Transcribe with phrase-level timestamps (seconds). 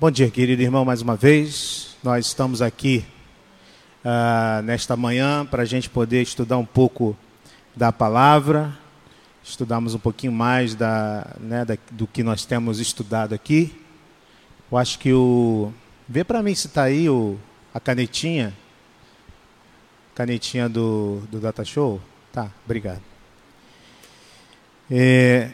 [0.00, 1.96] Bom dia, querido irmão, mais uma vez.
[2.04, 3.04] Nós estamos aqui
[4.04, 7.16] uh, nesta manhã para a gente poder estudar um pouco
[7.74, 8.78] da palavra,
[9.42, 13.76] estudarmos um pouquinho mais da, né, da, do que nós temos estudado aqui.
[14.70, 15.72] Eu acho que o.
[16.08, 17.36] Vê para mim se está aí o,
[17.74, 18.54] a canetinha.
[20.14, 22.00] Canetinha do, do Data Show.
[22.32, 23.02] Tá, obrigado.
[24.88, 25.50] É,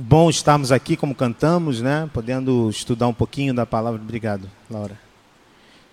[0.00, 2.08] bom estarmos aqui como cantamos, né?
[2.14, 4.00] Podendo estudar um pouquinho da palavra.
[4.00, 4.96] Obrigado, Laura.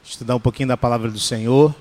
[0.04, 1.74] Estudar um pouquinho da palavra do Senhor.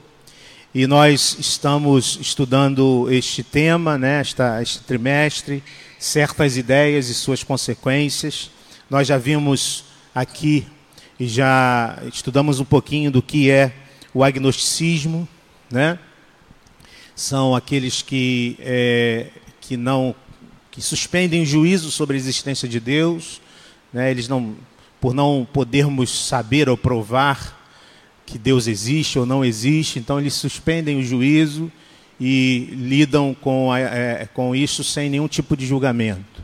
[0.74, 4.22] E nós estamos estudando este tema, né?
[4.22, 5.62] Esta, este trimestre,
[5.98, 8.50] certas ideias e suas consequências.
[8.88, 10.66] Nós já vimos aqui
[11.20, 13.70] e já estudamos um pouquinho do que é
[14.14, 15.28] o agnosticismo,
[15.70, 15.98] né?
[17.14, 19.28] São aqueles que é,
[19.60, 20.14] que não
[20.74, 23.40] que suspendem o juízo sobre a existência de Deus,
[23.92, 24.10] né?
[24.10, 24.56] eles não,
[25.00, 27.62] por não podermos saber ou provar
[28.26, 31.70] que Deus existe ou não existe, então eles suspendem o juízo
[32.20, 36.42] e lidam com, é, com isso sem nenhum tipo de julgamento.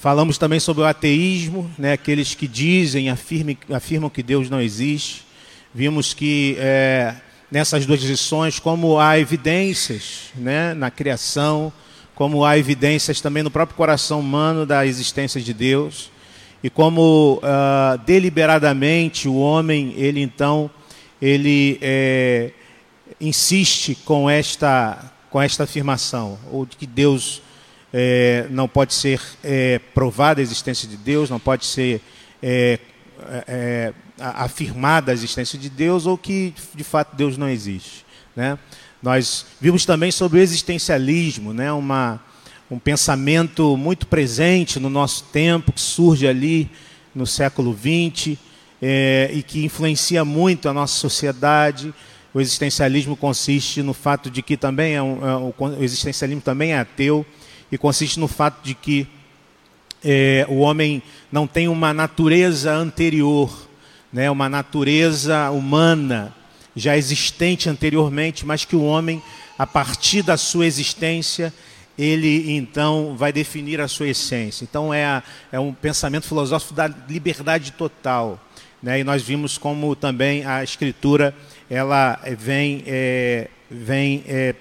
[0.00, 1.92] Falamos também sobre o ateísmo, né?
[1.92, 5.26] aqueles que dizem, afirmam, afirmam que Deus não existe.
[5.74, 7.14] Vimos que é,
[7.52, 10.72] nessas duas lições, como há evidências né?
[10.72, 11.70] na criação,
[12.16, 16.10] como há evidências também no próprio coração humano da existência de Deus
[16.62, 20.70] e como uh, deliberadamente o homem ele então
[21.20, 22.52] ele é,
[23.20, 27.42] insiste com esta com esta afirmação ou de que Deus
[27.92, 32.00] é, não pode ser é, provada a existência de Deus não pode ser
[32.42, 32.78] é,
[33.46, 38.58] é, afirmada a existência de Deus ou que de fato Deus não existe né
[39.06, 41.70] nós vimos também sobre o existencialismo, né?
[41.72, 42.20] Uma,
[42.68, 46.68] um pensamento muito presente no nosso tempo, que surge ali
[47.14, 48.36] no século XX
[48.82, 51.94] é, e que influencia muito a nossa sociedade.
[52.34, 56.80] O existencialismo consiste no fato de que também é um, é, o existencialismo também é
[56.80, 57.24] ateu
[57.70, 59.06] e consiste no fato de que
[60.04, 61.00] é, o homem
[61.30, 63.68] não tem uma natureza anterior,
[64.12, 66.34] né, uma natureza humana
[66.76, 69.22] já existente anteriormente, mas que o homem,
[69.58, 71.52] a partir da sua existência,
[71.98, 74.64] ele então vai definir a sua essência.
[74.64, 78.38] Então é, a, é um pensamento filosófico da liberdade total.
[78.82, 79.00] Né?
[79.00, 81.34] E nós vimos como também a escritura
[81.70, 84.54] ela vem, é, vem é,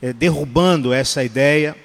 [0.00, 1.76] é, derrubando essa ideia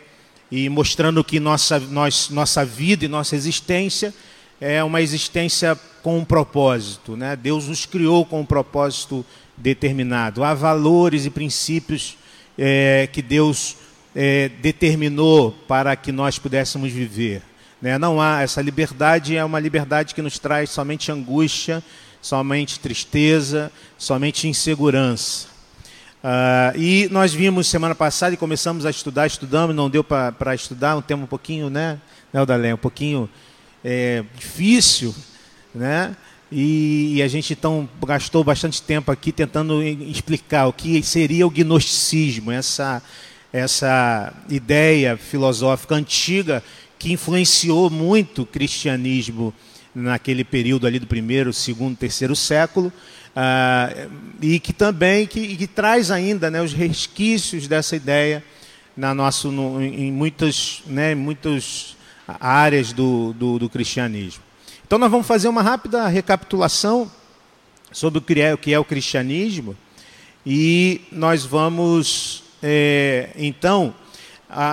[0.49, 4.13] e mostrando que nossa, nós, nossa vida e nossa existência
[4.61, 7.15] é uma existência com um propósito.
[7.15, 7.35] Né?
[7.35, 9.25] Deus nos criou com um propósito
[9.57, 10.43] determinado.
[10.43, 12.17] Há valores e princípios
[12.57, 13.77] é, que Deus
[14.13, 17.41] é, determinou para que nós pudéssemos viver.
[17.81, 17.97] Né?
[17.97, 21.81] Não há essa liberdade, é uma liberdade que nos traz somente angústia,
[22.21, 25.47] somente tristeza, somente insegurança.
[26.23, 30.95] Uh, e nós vimos semana passada e começamos a estudar, estudamos, não deu para estudar,
[30.95, 31.99] um tema um pouquinho, né,
[32.31, 33.29] Neldalé, um pouquinho
[33.83, 35.13] é, difícil,
[35.73, 36.15] né?
[36.51, 41.49] E, e, a gente então gastou bastante tempo aqui tentando explicar o que seria o
[41.49, 43.01] gnosticismo, essa,
[43.51, 46.63] essa ideia filosófica antiga
[46.99, 49.53] que influenciou muito o cristianismo
[49.95, 52.93] naquele período ali do primeiro, segundo, terceiro século,
[53.35, 58.43] uh, e que também que, que, traz ainda né, os resquícios dessa ideia
[58.95, 61.95] na nosso, no, em muitas, né, muitas
[62.39, 64.43] áreas do, do, do cristianismo.
[64.85, 67.11] Então nós vamos fazer uma rápida recapitulação
[67.91, 69.75] sobre o que é o, é cristianismo
[70.45, 73.95] e nós vamos é, então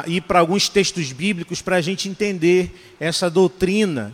[0.07, 4.13] ir para alguns textos bíblicos para a gente entender essa doutrina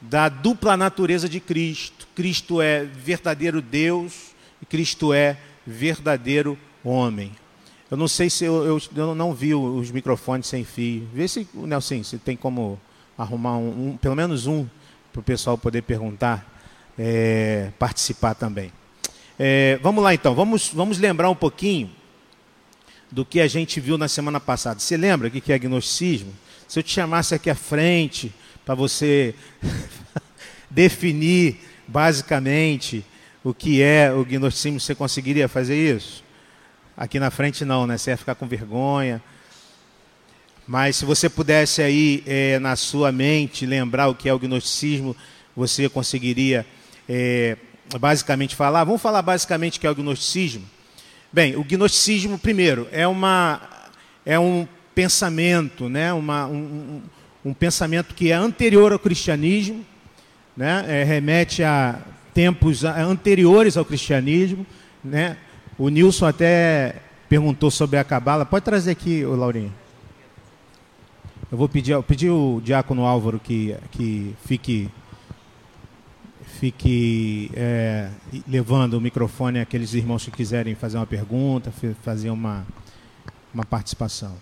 [0.00, 2.06] da dupla natureza de Cristo.
[2.14, 7.32] Cristo é verdadeiro Deus e Cristo é verdadeiro homem.
[7.90, 11.08] Eu não sei se eu, eu, eu não vi os microfones sem fio.
[11.14, 12.80] Vê se, Nelson, se tem como
[13.16, 14.66] arrumar um, um pelo menos um
[15.16, 16.46] para o pessoal poder perguntar,
[16.98, 18.70] é, participar também.
[19.38, 21.90] É, vamos lá então, vamos, vamos lembrar um pouquinho
[23.10, 24.78] do que a gente viu na semana passada.
[24.78, 26.34] Você lembra o que é agnosticismo?
[26.68, 28.30] Se eu te chamasse aqui à frente
[28.62, 29.34] para você
[30.68, 33.02] definir basicamente
[33.42, 36.22] o que é o gnosticismo, você conseguiria fazer isso?
[36.94, 37.96] Aqui na frente não, né?
[37.96, 39.22] Você ia ficar com vergonha.
[40.66, 45.14] Mas se você pudesse aí é, na sua mente lembrar o que é o gnosticismo,
[45.54, 46.66] você conseguiria
[47.08, 47.56] é,
[48.00, 48.82] basicamente falar.
[48.82, 50.64] Vamos falar basicamente o que é o gnosticismo.
[51.32, 53.60] Bem, o gnosticismo primeiro é uma
[54.24, 56.12] é um pensamento, né?
[56.12, 57.00] Uma, um,
[57.44, 59.84] um pensamento que é anterior ao cristianismo,
[60.56, 60.84] né?
[60.88, 62.00] É, remete a
[62.34, 64.66] tempos anteriores ao cristianismo,
[65.04, 65.36] né?
[65.78, 66.96] O Nilson até
[67.28, 68.44] perguntou sobre a cabala.
[68.44, 69.72] Pode trazer aqui, Laurinho.
[71.48, 74.90] Eu vou pedir, pedir o diácono Álvaro que, que fique,
[76.58, 78.10] fique é,
[78.48, 81.72] levando o microfone àqueles irmãos que quiserem fazer uma pergunta,
[82.02, 82.66] fazer uma,
[83.54, 84.36] uma participação.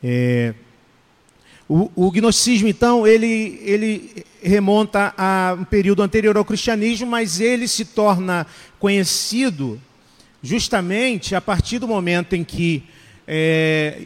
[0.00, 0.54] É,
[1.68, 7.66] o, o gnosticismo, então, ele, ele remonta a um período anterior ao cristianismo, mas ele
[7.66, 8.46] se torna
[8.78, 9.80] conhecido
[10.40, 12.84] justamente a partir do momento em que
[13.26, 14.02] é,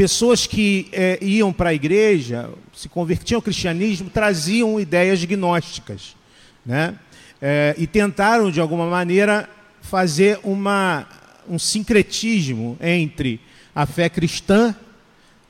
[0.00, 6.16] pessoas que é, iam para a igreja, se convertiam ao cristianismo, traziam ideias gnósticas.
[6.64, 6.94] Né?
[7.38, 9.46] É, e tentaram, de alguma maneira,
[9.82, 11.06] fazer uma,
[11.46, 13.42] um sincretismo entre
[13.74, 14.74] a fé cristã,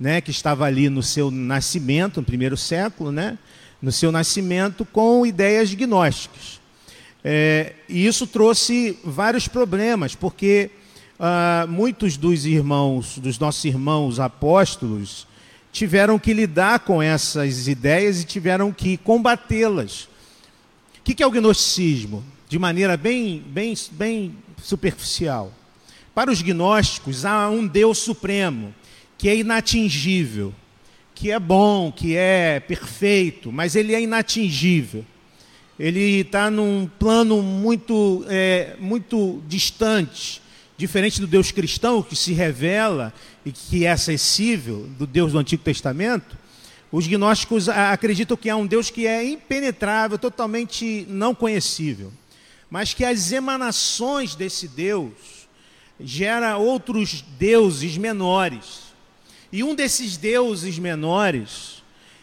[0.00, 3.38] né, que estava ali no seu nascimento, no primeiro século, né,
[3.80, 6.60] no seu nascimento, com ideias gnósticas.
[7.22, 10.72] É, e isso trouxe vários problemas, porque
[11.20, 15.26] uh, muitos dos irmãos, dos nossos irmãos apóstolos,
[15.70, 20.08] tiveram que lidar com essas ideias e tiveram que combatê-las.
[20.98, 22.24] O que é o gnosticismo?
[22.48, 25.52] De maneira bem, bem, bem superficial.
[26.14, 28.74] Para os gnósticos, há um Deus supremo,
[29.16, 30.52] que é inatingível,
[31.14, 35.04] que é bom, que é perfeito, mas ele é inatingível.
[35.78, 40.39] Ele está num plano muito, é, muito distante
[40.80, 43.12] diferente do Deus cristão que se revela
[43.44, 46.38] e que é acessível, do Deus do Antigo Testamento,
[46.90, 52.10] os gnósticos acreditam que há um Deus que é impenetrável, totalmente não conhecível,
[52.70, 55.12] mas que as emanações desse Deus
[56.00, 58.90] gera outros deuses menores.
[59.52, 61.82] E um desses deuses menores,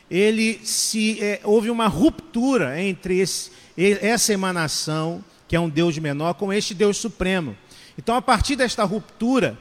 [0.10, 6.34] ele se é, houve uma ruptura entre esse, essa emanação, que é um Deus menor,
[6.34, 7.56] com este Deus supremo.
[7.98, 9.58] Então, a partir desta ruptura,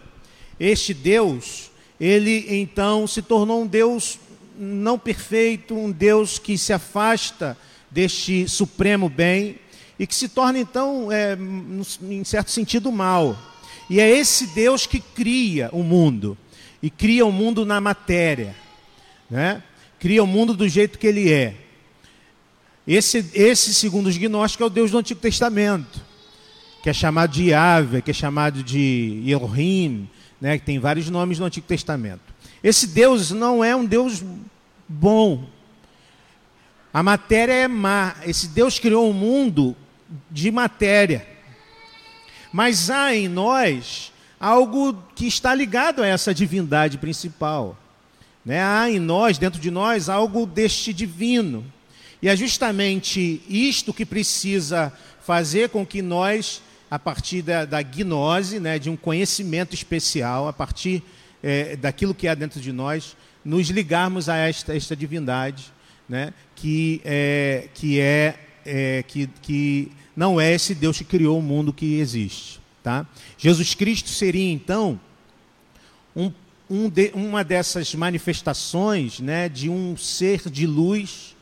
[0.61, 4.19] este Deus, ele então se tornou um Deus
[4.59, 7.57] não perfeito, um Deus que se afasta
[7.91, 9.59] deste supremo bem
[9.99, 11.37] e que se torna então, é,
[12.03, 13.39] em certo sentido, mal.
[13.89, 16.37] E é esse Deus que cria o mundo
[16.83, 18.55] e cria o mundo na matéria,
[19.31, 19.63] né?
[19.99, 21.55] Cria o mundo do jeito que ele é.
[22.87, 26.06] Esse, esse segundo os gnósticos, é o Deus do Antigo Testamento
[26.87, 30.09] que é chamado de Yahvé, que é chamado de Elohim,
[30.41, 32.21] né, que tem vários nomes no Antigo Testamento.
[32.63, 34.23] Esse Deus não é um Deus
[34.89, 35.49] bom.
[36.95, 38.15] A matéria é má.
[38.25, 39.75] Esse Deus criou um mundo
[40.31, 41.27] de matéria.
[42.53, 47.77] Mas há em nós algo que está ligado a essa divindade principal.
[48.45, 48.63] Né?
[48.63, 51.65] Há em nós, dentro de nós, algo deste divino.
[52.23, 58.61] E é justamente isto que precisa fazer com que nós a partir da, da gnose,
[58.61, 61.03] né, de um conhecimento especial, a partir
[61.43, 65.73] é, daquilo que há dentro de nós, nos ligarmos a esta, esta divindade,
[66.09, 71.43] né, que, é, que, é, é, que, que não é esse Deus que criou o
[71.43, 72.61] mundo que existe.
[72.83, 73.05] Tá?
[73.37, 74.99] Jesus Cristo seria, então,
[76.15, 76.33] um,
[76.71, 81.35] um de, uma dessas manifestações né, de um ser de luz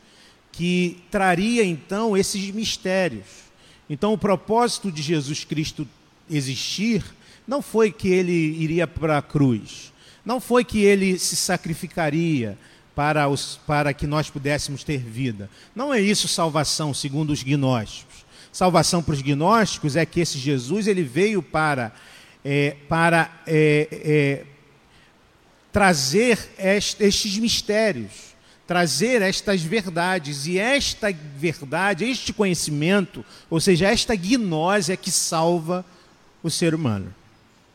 [0.51, 3.44] que traria, então, esses mistérios
[3.89, 5.87] então, o propósito de Jesus Cristo
[6.29, 7.03] existir
[7.47, 9.93] não foi que ele iria para a cruz,
[10.25, 12.57] não foi que ele se sacrificaria
[12.95, 15.49] para, os, para que nós pudéssemos ter vida.
[15.75, 18.25] Não é isso salvação, segundo os gnósticos.
[18.51, 21.93] Salvação para os gnósticos é que esse Jesus ele veio para,
[22.43, 24.45] é, para é, é,
[25.71, 28.34] trazer est, estes mistérios
[28.67, 30.45] trazer estas verdades.
[30.47, 35.85] E esta verdade, este conhecimento, ou seja, esta gnose é que salva
[36.41, 37.13] o ser humano.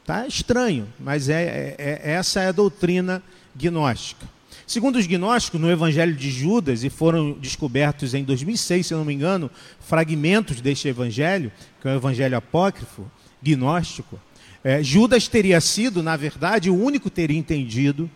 [0.05, 3.23] Tá estranho, mas é, é, é, essa é a doutrina
[3.55, 4.27] gnóstica.
[4.67, 9.13] Segundo os gnósticos, no Evangelho de Judas, e foram descobertos em 2006, se não me
[9.13, 13.11] engano, fragmentos deste evangelho, que é o evangelho apócrifo,
[13.43, 14.21] gnóstico,
[14.63, 18.11] é, Judas teria sido, na verdade, o único que teria entendido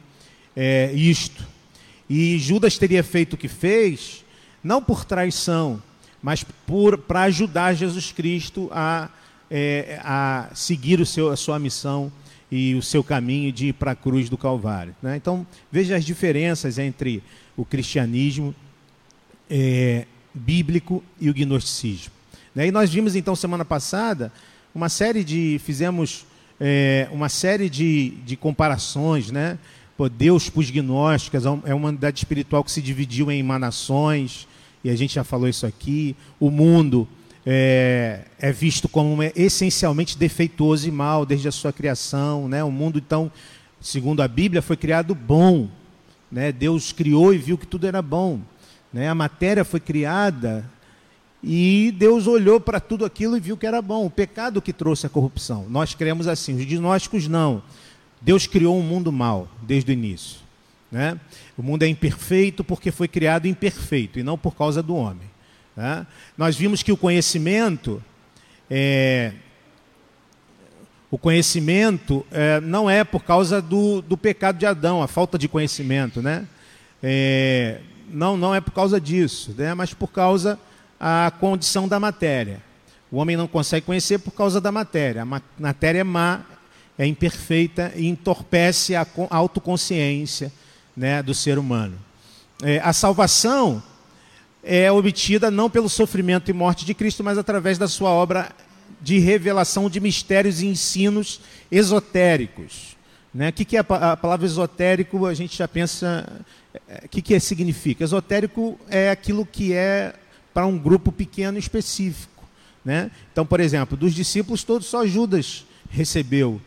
[0.54, 1.44] é, isto.
[2.08, 4.24] E Judas teria feito o que fez,
[4.62, 5.82] não por traição,
[6.22, 6.44] mas
[7.06, 9.08] para ajudar Jesus Cristo a,
[9.50, 12.12] é, a seguir o seu, a sua missão
[12.50, 14.94] e o seu caminho de ir para a cruz do Calvário.
[15.02, 15.16] Né?
[15.16, 17.22] Então, veja as diferenças entre
[17.56, 18.54] o cristianismo
[19.50, 22.12] é, bíblico e o gnosticismo.
[22.54, 22.68] Né?
[22.68, 24.32] E nós vimos, então, semana passada,
[24.74, 25.60] uma série de.
[25.64, 26.26] fizemos
[26.60, 29.58] é, uma série de, de comparações, né?
[29.96, 34.48] Pô, Deus para os gnósticos é uma unidade espiritual que se dividiu em emanações
[34.82, 36.16] e a gente já falou isso aqui.
[36.40, 37.06] O mundo
[37.46, 42.48] é, é visto como essencialmente defeituoso e mal desde a sua criação.
[42.48, 42.64] Né?
[42.64, 43.30] O mundo, então,
[43.80, 45.68] segundo a Bíblia, foi criado bom.
[46.30, 46.50] Né?
[46.50, 48.40] Deus criou e viu que tudo era bom.
[48.92, 49.08] Né?
[49.08, 50.68] A matéria foi criada
[51.40, 54.06] e Deus olhou para tudo aquilo e viu que era bom.
[54.06, 55.66] O pecado que trouxe a corrupção.
[55.68, 57.62] Nós cremos assim, os gnósticos não.
[58.24, 60.40] Deus criou um mundo mal desde o início.
[60.90, 61.20] Né?
[61.58, 65.28] O mundo é imperfeito porque foi criado imperfeito e não por causa do homem.
[65.76, 66.06] Né?
[66.36, 68.02] Nós vimos que o conhecimento
[68.70, 69.32] é,
[71.10, 75.46] o conhecimento é, não é por causa do, do pecado de Adão, a falta de
[75.46, 76.46] conhecimento, né?
[77.02, 79.74] É, não, não é por causa disso, né?
[79.74, 80.58] mas por causa
[80.98, 82.60] a condição da matéria.
[83.12, 85.22] O homem não consegue conhecer por causa da matéria.
[85.22, 86.40] A matéria é má,
[86.98, 90.52] é imperfeita e entorpece a autoconsciência
[90.96, 91.98] né, do ser humano.
[92.62, 93.82] É, a salvação
[94.62, 98.50] é obtida não pelo sofrimento e morte de Cristo, mas através da sua obra
[99.00, 102.96] de revelação de mistérios e ensinos esotéricos.
[103.34, 103.48] Né?
[103.48, 105.26] O que, que é a palavra esotérico?
[105.26, 106.26] A gente já pensa.
[106.88, 108.04] É, o que, que significa?
[108.04, 110.14] Esotérico é aquilo que é
[110.54, 112.44] para um grupo pequeno específico.
[112.84, 113.10] Né?
[113.32, 116.60] Então, por exemplo, dos discípulos, todos só Judas recebeu,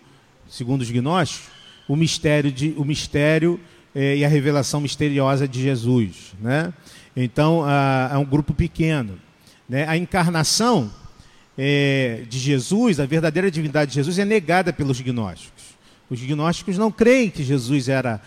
[0.49, 1.49] segundo os gnósticos,
[1.87, 3.59] o mistério, de, o mistério
[3.95, 6.33] eh, e a revelação misteriosa de Jesus.
[6.39, 6.73] Né?
[7.15, 7.65] Então,
[8.11, 9.17] é um grupo pequeno.
[9.67, 9.87] Né?
[9.87, 10.91] A encarnação
[11.57, 15.63] é, de Jesus, a verdadeira divindade de Jesus, é negada pelos gnósticos.
[16.09, 18.21] Os gnósticos não creem que Jesus era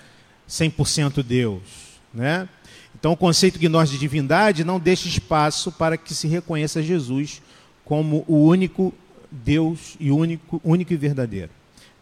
[0.48, 1.62] 100% Deus.
[2.12, 2.48] Né?
[2.98, 7.40] Então, o conceito gnóstico de divindade não deixa espaço para que se reconheça Jesus
[7.84, 8.92] como o único
[9.30, 11.50] Deus e único, único e verdadeiro.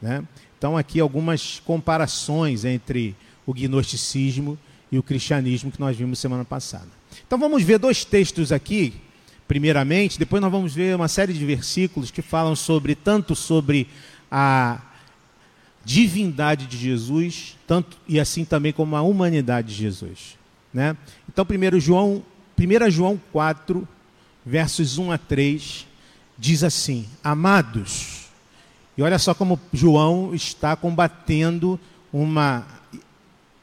[0.01, 0.25] Né?
[0.57, 4.59] Então, aqui algumas comparações entre o gnosticismo
[4.91, 6.89] e o cristianismo que nós vimos semana passada.
[7.27, 8.95] Então, vamos ver dois textos aqui
[9.49, 13.89] primeiramente, depois nós vamos ver uma série de versículos que falam sobre tanto sobre
[14.31, 14.79] a
[15.83, 20.37] divindade de Jesus, tanto e assim também como a humanidade de Jesus,
[20.73, 20.95] né?
[21.27, 22.23] Então, primeiro João,
[22.59, 23.89] 1 João 4,
[24.45, 25.87] versos 1 a 3,
[26.37, 28.18] diz assim: Amados,
[28.99, 31.79] e olha só como João está combatendo
[32.13, 32.67] uma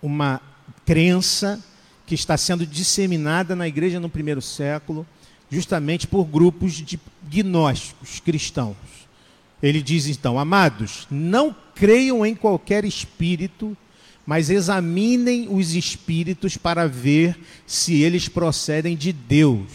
[0.02, 0.42] uma
[0.86, 1.62] crença
[2.06, 5.06] que está sendo disseminada na igreja no primeiro século,
[5.50, 8.78] justamente por grupos de gnósticos cristãos.
[9.62, 13.76] Ele diz então: Amados, não creiam em qualquer espírito,
[14.26, 17.38] mas examinem os espíritos para ver
[17.68, 19.68] se eles procedem de Deus.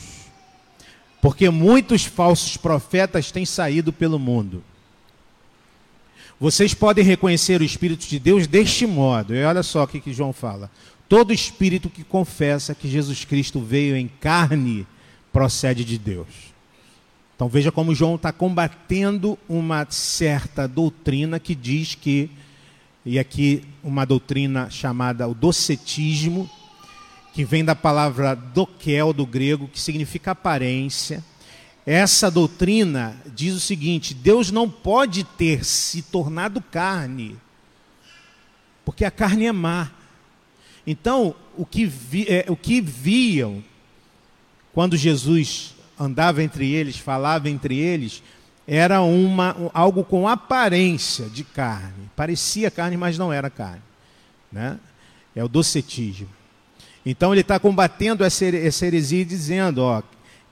[1.20, 4.64] Porque muitos falsos profetas têm saído pelo mundo.
[6.40, 9.34] Vocês podem reconhecer o Espírito de Deus deste modo.
[9.34, 10.70] E olha só o que, que João fala.
[11.06, 14.86] Todo espírito que confessa que Jesus Cristo veio em carne
[15.30, 16.28] procede de Deus.
[17.36, 22.30] Então veja como João está combatendo uma certa doutrina que diz que,
[23.04, 26.48] e aqui uma doutrina chamada o docetismo,
[27.34, 31.22] que vem da palavra dokel do grego, que significa aparência.
[31.86, 37.36] Essa doutrina diz o seguinte: Deus não pode ter se tornado carne,
[38.84, 39.90] porque a carne é má.
[40.86, 43.62] Então, o que, vi, é, o que viam
[44.72, 48.22] quando Jesus andava entre eles, falava entre eles,
[48.66, 52.08] era uma, algo com aparência de carne.
[52.14, 53.82] Parecia carne, mas não era carne.
[54.50, 54.78] Né?
[55.34, 56.28] É o docetismo.
[57.04, 60.02] Então ele está combatendo essa, heresia dizendo, ó,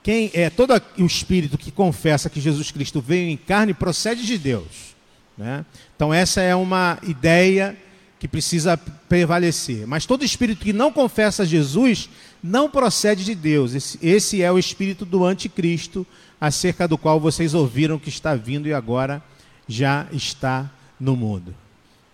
[0.01, 4.37] quem é todo o espírito que confessa que Jesus Cristo veio em carne procede de
[4.37, 4.95] Deus.
[5.37, 5.65] Né?
[5.95, 7.77] Então essa é uma ideia
[8.19, 9.87] que precisa prevalecer.
[9.87, 12.09] Mas todo espírito que não confessa Jesus
[12.43, 13.73] não procede de Deus.
[13.73, 16.05] Esse, esse, é o espírito do anticristo,
[16.39, 19.23] acerca do qual vocês ouviram que está vindo e agora
[19.67, 21.55] já está no mundo.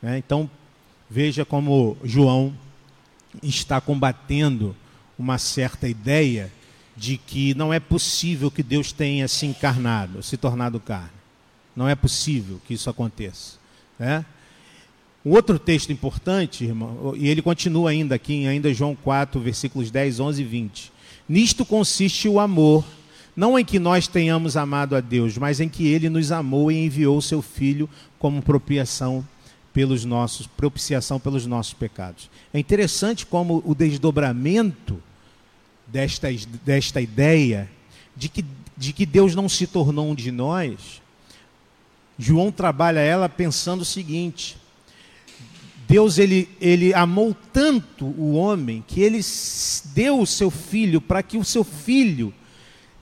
[0.02, 0.50] É, então,
[1.10, 2.56] veja como João
[3.42, 4.76] está combatendo
[5.18, 6.52] uma certa ideia
[6.96, 11.10] de que não é possível que Deus tenha se encarnado, se tornado carne.
[11.76, 13.58] Não é possível que isso aconteça.
[14.00, 14.26] Né?
[15.26, 19.92] Um outro texto importante, irmão, e ele continua ainda aqui, em ainda João 4, versículos
[19.92, 20.94] 10, 11 e 20.
[21.28, 22.86] Nisto consiste o amor,
[23.36, 26.86] não em que nós tenhamos amado a Deus, mas em que ele nos amou e
[26.86, 29.28] enviou o seu filho como propiciação
[29.74, 32.30] pelos nossos, propiciação pelos nossos pecados.
[32.54, 35.02] É interessante como o desdobramento
[35.88, 36.28] desta,
[36.64, 37.70] desta ideia
[38.16, 41.02] de que, de que Deus não se tornou um de nós,
[42.18, 44.58] João trabalha ela pensando o seguinte:
[45.88, 49.22] Deus ele, ele amou tanto o homem que ele
[49.94, 52.34] deu o seu filho para que o seu filho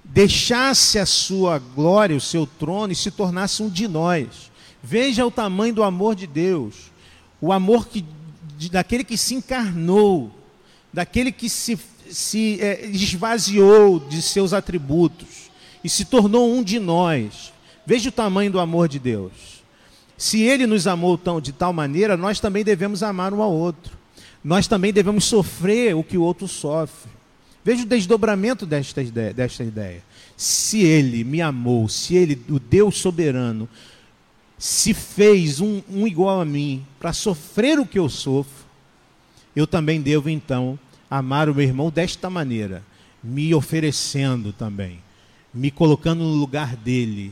[0.04, 4.52] deixasse a sua glória, o seu trono e se tornasse um de nós.
[4.82, 6.92] Veja o tamanho do amor de Deus,
[7.40, 8.06] o amor que,
[8.58, 10.30] de, daquele que se encarnou,
[10.92, 11.80] daquele que se,
[12.10, 15.52] se é, esvaziou de seus atributos
[15.84, 17.54] e se tornou um de nós.
[17.86, 19.64] Veja o tamanho do amor de Deus.
[20.18, 23.98] Se ele nos amou tão, de tal maneira, nós também devemos amar um ao outro.
[24.44, 27.12] Nós também devemos sofrer o que o outro sofre.
[27.64, 30.04] Veja o desdobramento desta ideia, desta ideia.
[30.36, 33.70] Se ele me amou, se ele, o Deus soberano,
[34.58, 38.64] se fez um, um igual a mim para sofrer o que eu sofro,
[39.56, 40.78] eu também devo então
[41.18, 42.84] amar o meu irmão desta maneira,
[43.24, 45.00] me oferecendo também,
[45.54, 47.32] me colocando no lugar dele,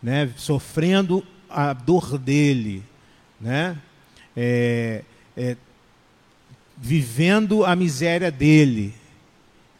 [0.00, 0.30] né?
[0.36, 2.84] sofrendo a dor dele,
[3.40, 3.76] né?
[4.36, 5.02] É,
[5.36, 5.56] é,
[6.76, 8.94] vivendo a miséria dele.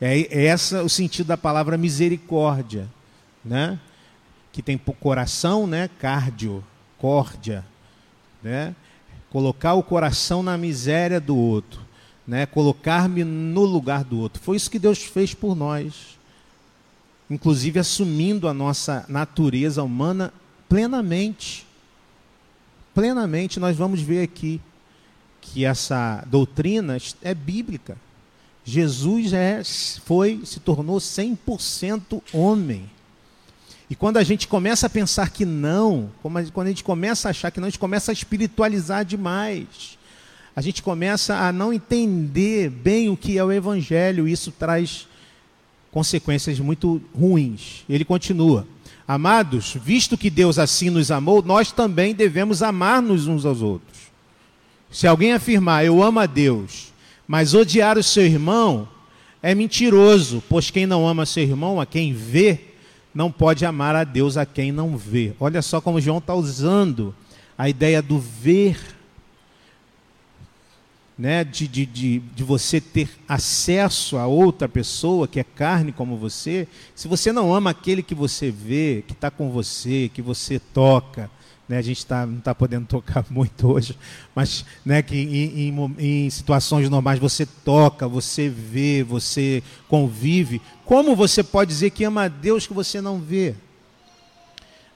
[0.01, 2.89] É, é essa o sentido da palavra misericórdia,
[3.45, 3.79] né?
[4.53, 5.89] Que tem coração, né?
[6.01, 6.65] Cardio,
[6.99, 7.65] córdia,
[8.43, 8.75] né?
[9.31, 11.86] Colocar o coração na miséria do outro,
[12.27, 12.47] né?
[12.47, 14.43] Colocar-me no lugar do outro.
[14.43, 16.19] Foi isso que Deus fez por nós.
[17.31, 20.33] Inclusive assumindo a nossa natureza humana
[20.69, 21.67] plenamente.
[22.95, 24.61] Plenamente, nós vamos ver aqui
[25.41, 27.97] que essa doutrina é bíblica.
[28.65, 29.63] Jesus é,
[30.05, 32.91] foi, se tornou 100% homem.
[33.89, 37.53] E quando a gente começa a pensar que não, quando a gente começa a achar
[37.53, 39.97] que não, a gente começa a espiritualizar demais.
[40.57, 45.07] A gente começa a não entender bem o que é o Evangelho, e isso traz
[45.91, 47.85] consequências muito ruins.
[47.87, 48.67] Ele continua.
[49.07, 53.99] Amados, visto que Deus assim nos amou, nós também devemos amar-nos uns aos outros.
[54.91, 56.91] Se alguém afirmar, eu amo a Deus,
[57.29, 58.89] mas odiar o seu irmão,
[59.43, 62.61] é mentiroso, pois quem não ama seu irmão, a quem vê,
[63.15, 65.35] não pode amar a Deus a quem não vê.
[65.39, 67.15] Olha só como João está usando
[67.59, 68.96] a ideia do ver
[71.19, 76.17] né, de, de, de, de, você ter acesso a outra pessoa que é carne como
[76.17, 80.59] você, se você não ama aquele que você vê, que está com você, que você
[80.59, 81.31] toca,
[81.67, 83.97] né, a gente tá, não está podendo tocar muito hoje,
[84.35, 91.17] mas né, que em, em, em situações normais você toca, você vê, você convive, como
[91.17, 93.55] você pode dizer que ama a Deus que você não vê?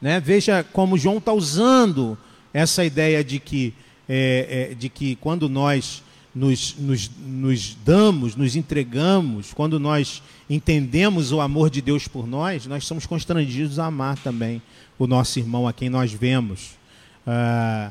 [0.00, 0.20] Né?
[0.20, 2.16] Veja como João está usando
[2.52, 3.74] essa ideia de que,
[4.08, 6.02] é, é, de que quando nós
[6.34, 12.66] nos, nos, nos damos, nos entregamos, quando nós entendemos o amor de Deus por nós,
[12.66, 14.62] nós somos constrangidos a amar também
[14.98, 16.78] o nosso irmão a quem nós vemos.
[17.26, 17.90] Ah,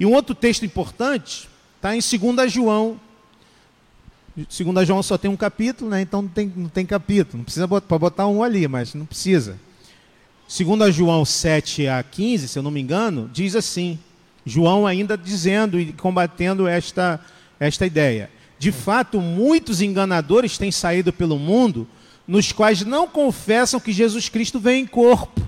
[0.00, 2.98] e um outro texto importante está em 2 João.
[4.36, 6.00] 2 João só tem um capítulo, né?
[6.00, 7.38] então não tem, não tem capítulo.
[7.38, 9.58] Não precisa botar, botar um ali, mas não precisa.
[10.48, 13.98] 2 João 7 a 15, se eu não me engano, diz assim:
[14.48, 17.20] João ainda dizendo e combatendo esta,
[17.60, 18.30] esta ideia.
[18.58, 21.86] De fato, muitos enganadores têm saído pelo mundo,
[22.26, 25.40] nos quais não confessam que Jesus Cristo vem em corpo.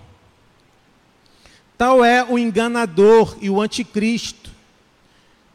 [1.76, 4.50] Tal é o enganador e o anticristo.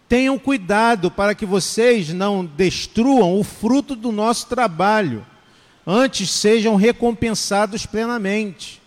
[0.10, 5.25] Tenham cuidado para que vocês não destruam o fruto do nosso trabalho,
[5.86, 8.81] antes sejam recompensados plenamente.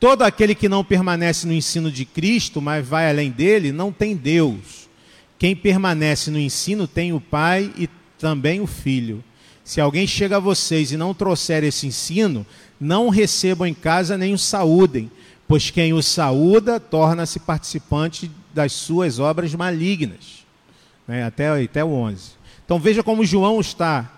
[0.00, 4.14] Todo aquele que não permanece no ensino de Cristo, mas vai além dele, não tem
[4.14, 4.88] Deus.
[5.38, 9.24] Quem permanece no ensino tem o Pai e também o Filho.
[9.64, 12.46] Se alguém chega a vocês e não trouxer esse ensino,
[12.80, 15.10] não o recebam em casa nem o saúdem,
[15.46, 20.44] pois quem o saúda torna-se participante das suas obras malignas.
[21.06, 21.24] Né?
[21.24, 22.32] Até, até o 11.
[22.64, 24.10] Então veja como João está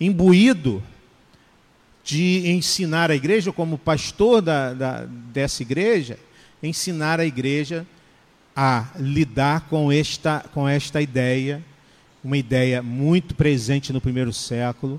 [0.00, 0.82] imbuído
[2.08, 6.18] de ensinar a igreja, como pastor da, da, dessa igreja,
[6.62, 7.86] ensinar a igreja
[8.56, 11.62] a lidar com esta, com esta ideia,
[12.24, 14.98] uma ideia muito presente no primeiro século,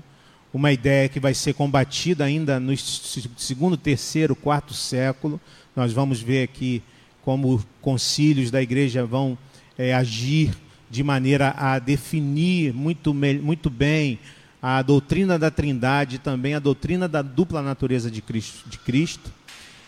[0.54, 5.40] uma ideia que vai ser combatida ainda no segundo, terceiro, quarto século.
[5.74, 6.80] Nós vamos ver aqui
[7.22, 9.36] como concílios da igreja vão
[9.76, 10.56] é, agir
[10.88, 14.16] de maneira a definir muito, muito bem
[14.62, 19.32] a doutrina da Trindade, também a doutrina da dupla natureza de Cristo, de Cristo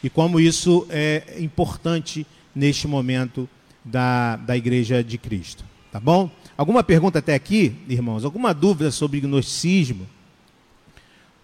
[0.03, 3.49] e como isso é importante neste momento
[3.85, 5.65] da, da Igreja de Cristo.
[5.91, 6.31] Tá bom?
[6.57, 8.25] Alguma pergunta até aqui, irmãos?
[8.25, 10.09] Alguma dúvida sobre gnosticismo?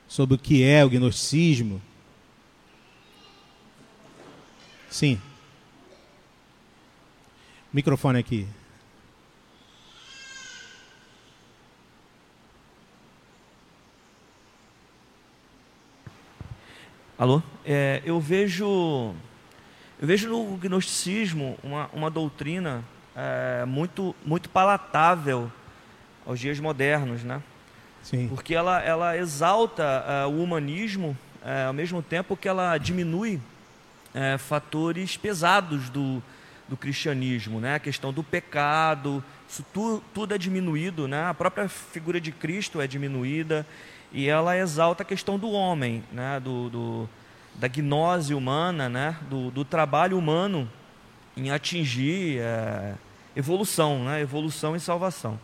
[0.09, 1.83] Sobre o que é o gnosticismo?
[4.91, 5.21] Sim.
[7.73, 8.47] Microfone aqui.
[17.19, 17.43] Alô?
[17.67, 19.13] É, eu vejo
[20.01, 22.85] eu vejo no gnosticismo uma, uma doutrina
[23.17, 25.51] é, muito muito palatável
[26.25, 27.43] aos dias modernos, né?
[28.05, 28.29] Sim.
[28.29, 33.41] Porque ela ela exalta é, o humanismo é, ao mesmo tempo que ela diminui
[34.15, 36.23] é, fatores pesados do,
[36.69, 37.75] do cristianismo, né?
[37.75, 41.25] A questão do pecado, isso tu, tudo é diminuído, né?
[41.25, 43.67] A própria figura de Cristo é diminuída
[44.13, 46.41] e ela exalta a questão do homem, né?
[46.41, 47.09] do, do
[47.55, 49.17] da gnose humana, né?
[49.29, 50.71] do, do trabalho humano
[51.37, 52.95] em atingir é,
[53.35, 54.21] evolução, né?
[54.21, 55.39] evolução e salvação.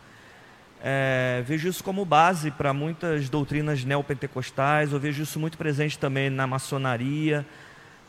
[0.81, 6.29] É, vejo isso como base para muitas doutrinas neopentecostais, eu vejo isso muito presente também
[6.29, 7.45] na maçonaria,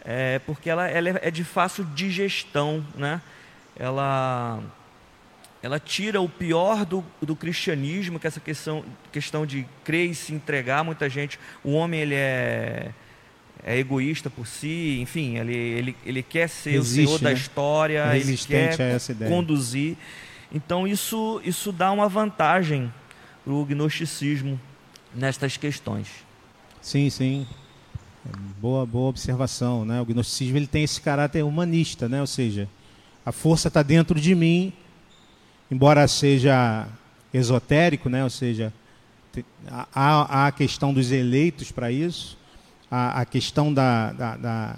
[0.04, 3.20] é, porque ela, ela é de fácil digestão, né?
[3.74, 4.62] ela
[5.66, 10.14] ela tira o pior do, do cristianismo, que é essa questão, questão de crer e
[10.14, 10.84] se entregar.
[10.84, 12.92] Muita gente, o homem ele é,
[13.64, 17.34] é egoísta por si, enfim, ele, ele, ele quer ser Resiste, o senhor da né?
[17.34, 18.76] história, ele quer
[19.28, 19.96] conduzir.
[20.52, 22.92] Então isso, isso dá uma vantagem
[23.42, 24.60] para o gnosticismo
[25.12, 26.06] nestas questões.
[26.80, 27.44] Sim, sim.
[28.60, 30.00] Boa, boa observação, né?
[30.00, 32.20] O gnosticismo ele tem esse caráter humanista, né?
[32.20, 32.68] Ou seja,
[33.24, 34.72] a força está dentro de mim
[35.70, 36.86] embora seja
[37.32, 38.24] esotérico, né?
[38.24, 38.72] ou seja,
[39.94, 42.38] há, a questão dos eleitos para isso,
[42.90, 44.76] a, a questão da, da, da,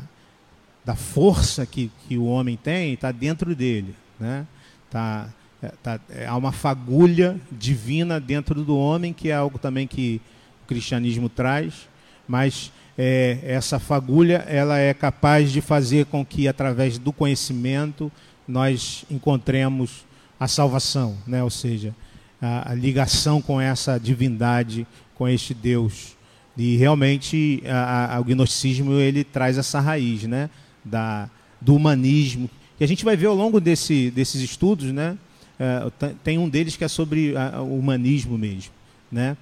[0.84, 3.94] da, força que, que o homem tem está dentro dele.
[4.18, 4.46] Né?
[4.90, 5.28] Tá,
[5.62, 10.20] é, tá, é, há uma fagulha divina dentro do homem, que é algo também que
[10.64, 11.88] o cristianismo traz,
[12.26, 18.10] mas é, essa fagulha ela é capaz de fazer com que, através do conhecimento,
[18.46, 20.07] nós encontremos
[20.38, 21.42] a salvação, né?
[21.42, 21.94] ou seja,
[22.40, 26.16] a, a ligação com essa divindade, com este Deus.
[26.56, 30.50] E realmente a, a, o gnosticismo ele traz essa raiz né?
[30.84, 31.28] da,
[31.60, 32.48] do humanismo.
[32.78, 35.16] E a gente vai ver ao longo desse, desses estudos, né?
[35.58, 35.90] É,
[36.22, 38.72] tem um deles que é sobre o humanismo mesmo.
[39.10, 39.36] Né?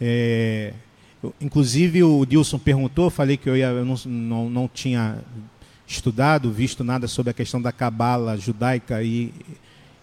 [0.00, 0.72] É,
[1.40, 5.18] inclusive o Dilson perguntou, falei que eu, ia, eu não, não, não tinha
[5.86, 9.32] estudado, visto nada sobre a questão da cabala judaica e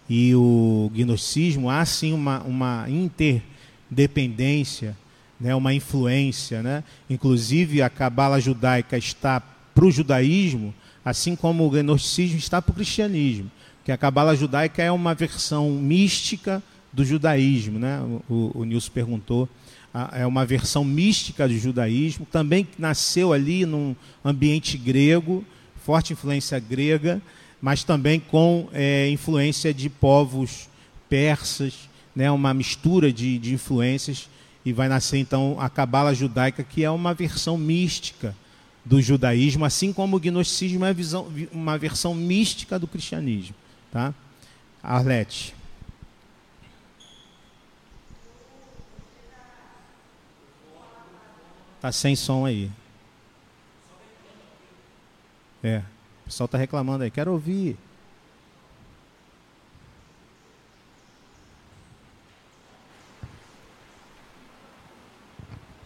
[0.08, 4.96] e o gnosticismo, há sim uma, uma interdependência,
[5.40, 6.62] né, uma influência.
[6.62, 6.84] Né?
[7.10, 10.72] Inclusive, a cabala judaica está para o judaísmo,
[11.04, 13.50] assim como o gnosticismo está para o cristianismo.
[13.84, 17.78] Que a cabala judaica é uma versão mística do judaísmo.
[17.78, 18.00] Né?
[18.28, 19.48] O, o Nilson perguntou.
[20.12, 25.42] É uma versão mística do judaísmo, também nasceu ali num ambiente grego,
[25.86, 27.22] forte influência grega,
[27.66, 30.68] mas também com é, influência de povos
[31.08, 34.30] persas, né, uma mistura de, de influências,
[34.64, 38.36] e vai nascer então a cabala judaica, que é uma versão mística
[38.84, 43.56] do judaísmo, assim como o gnosticismo é visão, uma versão mística do cristianismo.
[43.90, 44.14] Tá?
[44.80, 45.52] Arlete.
[51.80, 52.70] Tá sem som aí.
[55.64, 55.82] É.
[56.26, 57.76] O pessoal está reclamando aí, quero ouvir.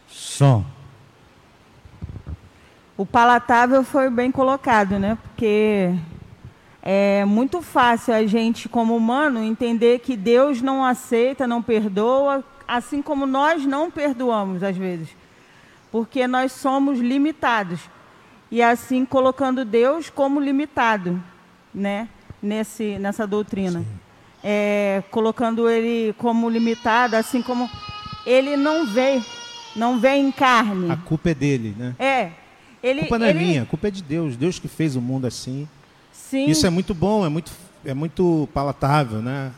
[0.08, 0.64] Som.
[2.96, 5.18] O palatável foi bem colocado, né?
[5.22, 5.94] Porque
[6.82, 13.02] é muito fácil a gente, como humano, entender que Deus não aceita, não perdoa, assim
[13.02, 15.10] como nós não perdoamos às vezes,
[15.92, 17.80] porque nós somos limitados
[18.50, 21.22] e assim colocando Deus como limitado,
[21.74, 22.08] né?
[22.42, 23.84] Nesse, nessa doutrina.
[24.42, 27.68] É, colocando ele como limitado, assim como
[28.26, 29.22] ele não vê,
[29.76, 30.90] não vê em carne.
[30.90, 31.94] A culpa é dele, né?
[31.98, 32.30] É.
[32.82, 34.36] Ele, a culpa não é minha, a culpa é de Deus.
[34.36, 35.68] Deus que fez o mundo assim.
[36.12, 36.46] Sim.
[36.46, 37.52] Isso é muito bom, é muito,
[37.84, 39.52] é muito palatável, né?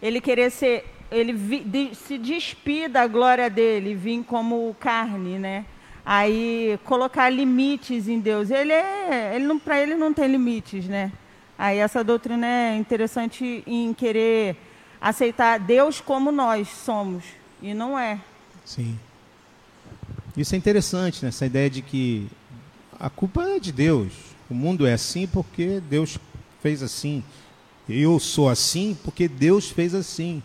[0.00, 5.64] Ele querer ser, ele vi, de, se despir da glória dele, vir como carne, né?
[6.04, 8.50] Aí colocar limites em Deus.
[8.50, 11.10] Ele é, ele não, para ele não tem limites, né?
[11.56, 14.56] Aí essa doutrina é interessante em querer
[15.00, 17.24] aceitar Deus como nós somos
[17.62, 18.20] e não é.
[18.64, 18.98] Sim.
[20.36, 21.28] Isso é interessante, né?
[21.28, 22.26] essa ideia de que
[22.98, 24.12] a culpa é de Deus.
[24.50, 26.18] O mundo é assim porque Deus
[26.60, 27.22] fez assim.
[27.88, 30.42] Eu sou assim porque Deus fez assim.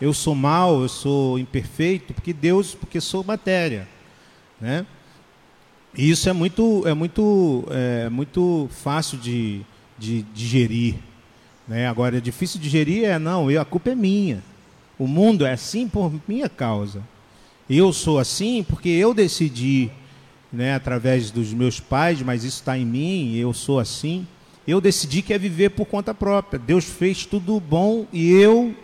[0.00, 3.88] Eu sou mal, eu sou imperfeito porque Deus, porque sou matéria.
[4.60, 4.86] Né?
[5.96, 9.62] E isso é muito, é muito, é muito fácil de,
[9.98, 10.96] de digerir.
[11.66, 11.86] Né?
[11.88, 14.42] Agora, é difícil digerir é, não, eu, a culpa é minha.
[14.98, 17.02] O mundo é assim por minha causa.
[17.68, 19.90] Eu sou assim porque eu decidi,
[20.52, 24.26] né, através dos meus pais, mas isso está em mim, eu sou assim.
[24.66, 26.58] Eu decidi que é viver por conta própria.
[26.58, 28.74] Deus fez tudo bom e eu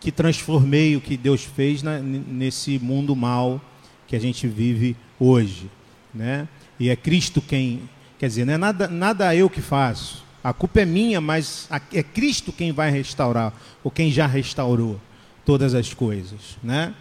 [0.00, 3.60] que transformei o que Deus fez na, nesse mundo mal
[4.06, 5.70] que a gente vive hoje,
[6.14, 6.48] né?
[6.78, 7.82] E é Cristo quem,
[8.18, 10.24] quer dizer, não é nada, nada eu que faço.
[10.44, 15.00] A culpa é minha, mas é Cristo quem vai restaurar, ou quem já restaurou
[15.44, 16.94] todas as coisas, né?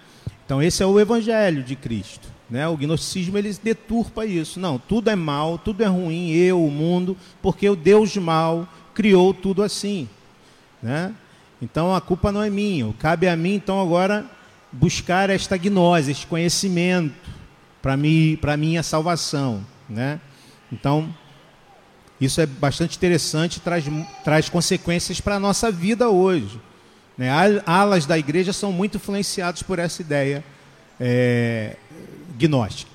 [0.45, 2.67] Então esse é o evangelho de Cristo, né?
[2.67, 4.59] O gnosticismo ele deturpa isso.
[4.59, 9.33] Não, tudo é mal, tudo é ruim, eu, o mundo, porque o Deus mal criou
[9.33, 10.07] tudo assim,
[10.81, 11.13] né?
[11.61, 14.25] Então a culpa não é minha, cabe a mim então agora
[14.79, 17.15] buscar esta gnose, este conhecimento
[17.81, 20.19] para mim, para minha salvação, né?
[20.71, 21.13] Então
[22.19, 23.85] isso é bastante interessante, traz,
[24.23, 26.59] traz consequências para a nossa vida hoje.
[27.17, 27.29] Né?
[27.65, 30.43] Alas da igreja são muito influenciados por essa ideia
[30.99, 31.75] é,
[32.37, 32.91] gnóstica.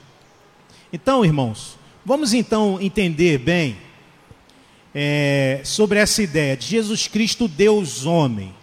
[0.93, 3.77] Então, irmãos, vamos então entender bem
[4.95, 8.55] é, sobre essa ideia de Jesus Cristo, Deus homem.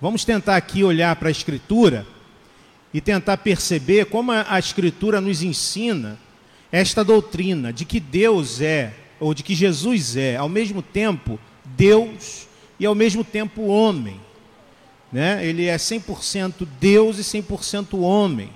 [0.00, 2.06] Vamos tentar aqui olhar para a Escritura
[2.92, 6.18] e tentar perceber como a Escritura nos ensina
[6.72, 12.48] esta doutrina de que Deus é, ou de que Jesus é, ao mesmo tempo, Deus
[12.78, 14.18] e ao mesmo tempo homem.
[15.12, 15.44] Né?
[15.44, 18.50] Ele é 100% Deus e 100% homem.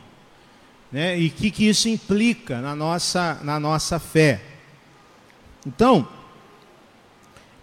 [0.91, 1.19] Né?
[1.19, 4.41] E o que, que isso implica na nossa, na nossa fé.
[5.67, 6.09] Então,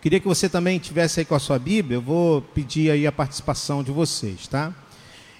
[0.01, 3.11] queria que você também tivesse aí com a sua Bíblia, eu vou pedir aí a
[3.11, 4.73] participação de vocês, tá?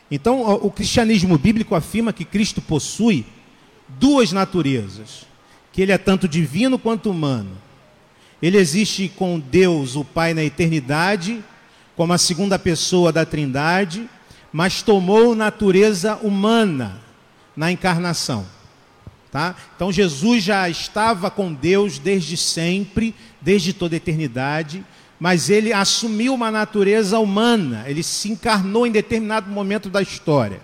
[0.09, 3.25] Então, o cristianismo bíblico afirma que Cristo possui
[3.87, 5.25] duas naturezas,
[5.71, 7.57] que ele é tanto divino quanto humano.
[8.41, 11.43] Ele existe com Deus, o Pai, na eternidade,
[11.95, 14.09] como a segunda pessoa da Trindade,
[14.51, 16.99] mas tomou natureza humana
[17.55, 18.45] na encarnação.
[19.31, 19.55] Tá?
[19.75, 24.83] Então Jesus já estava com Deus desde sempre, desde toda a eternidade,
[25.17, 30.59] mas ele assumiu uma natureza humana, ele se encarnou em determinado momento da história.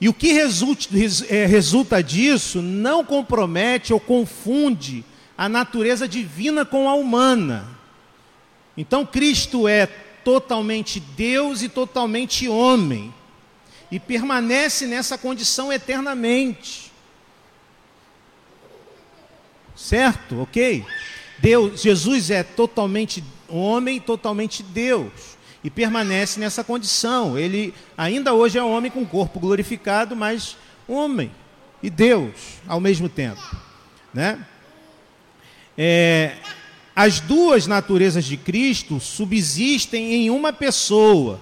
[0.00, 0.88] E o que resulta,
[1.28, 5.04] é, resulta disso não compromete ou confunde
[5.36, 7.68] a natureza divina com a humana.
[8.76, 9.86] Então Cristo é
[10.24, 13.14] totalmente Deus e totalmente homem,
[13.90, 16.87] e permanece nessa condição eternamente.
[19.78, 20.42] Certo?
[20.42, 20.84] Ok?
[21.38, 27.38] Deus, Jesus é totalmente homem, totalmente Deus e permanece nessa condição.
[27.38, 30.56] Ele ainda hoje é homem com corpo glorificado, mas
[30.88, 31.30] homem
[31.80, 32.34] e Deus
[32.66, 33.40] ao mesmo tempo,
[34.12, 34.44] né?
[35.76, 36.34] É,
[36.94, 41.40] as duas naturezas de Cristo subsistem em uma pessoa.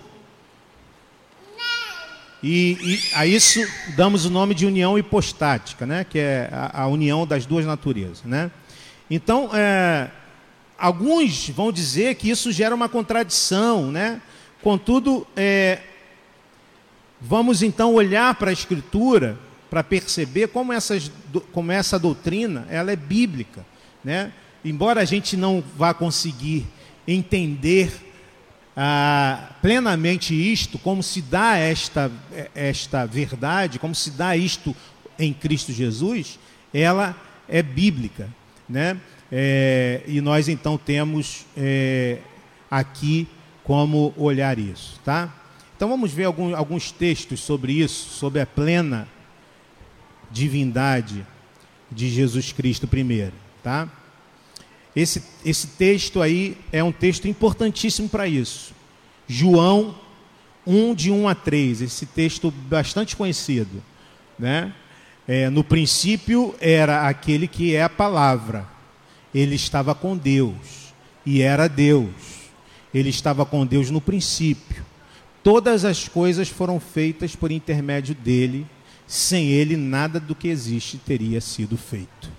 [2.43, 3.61] E, e, a isso
[3.97, 6.05] damos o nome de união hipostática, né?
[6.05, 8.23] que é a, a união das duas naturezas.
[8.25, 8.51] Né?
[9.11, 10.11] Então, é,
[10.79, 14.21] alguns vão dizer que isso gera uma contradição, né?
[14.63, 15.81] contudo, é,
[17.21, 19.39] vamos então olhar para a Escritura
[19.71, 21.11] para perceber como, essas,
[21.53, 23.65] como essa doutrina ela é bíblica.
[24.05, 24.33] Né?
[24.69, 26.67] embora a gente não vá conseguir
[27.07, 28.06] entender
[28.77, 32.13] ah, plenamente isto, como se dá esta,
[32.55, 34.77] esta verdade, como se dá isto
[35.19, 36.39] em Cristo Jesus,
[36.75, 37.17] ela
[37.49, 38.29] é bíblica.
[38.69, 39.01] Né?
[39.33, 42.19] É, e nós então temos é,
[42.71, 43.27] aqui
[43.65, 45.01] como olhar isso.
[45.03, 45.35] Tá?
[45.75, 49.09] Então vamos ver algum, alguns textos sobre isso, sobre a plena
[50.31, 51.27] divindade
[51.91, 53.33] de Jesus Cristo primeiro.
[53.63, 53.89] Tá?
[54.97, 58.73] Esse, esse texto aí é um texto importantíssimo para isso.
[59.29, 59.95] João
[60.67, 63.83] 1, de 1 a 3, esse texto bastante conhecido.
[64.39, 64.73] Né?
[65.29, 68.67] É, no princípio era aquele que é a palavra.
[69.35, 70.95] Ele estava com Deus
[71.27, 72.11] e era Deus.
[72.95, 74.83] Ele estava com Deus no princípio.
[75.43, 78.67] Todas as coisas foram feitas por intermédio dele.
[79.07, 82.36] Sem ele, nada do que existe teria sido feito.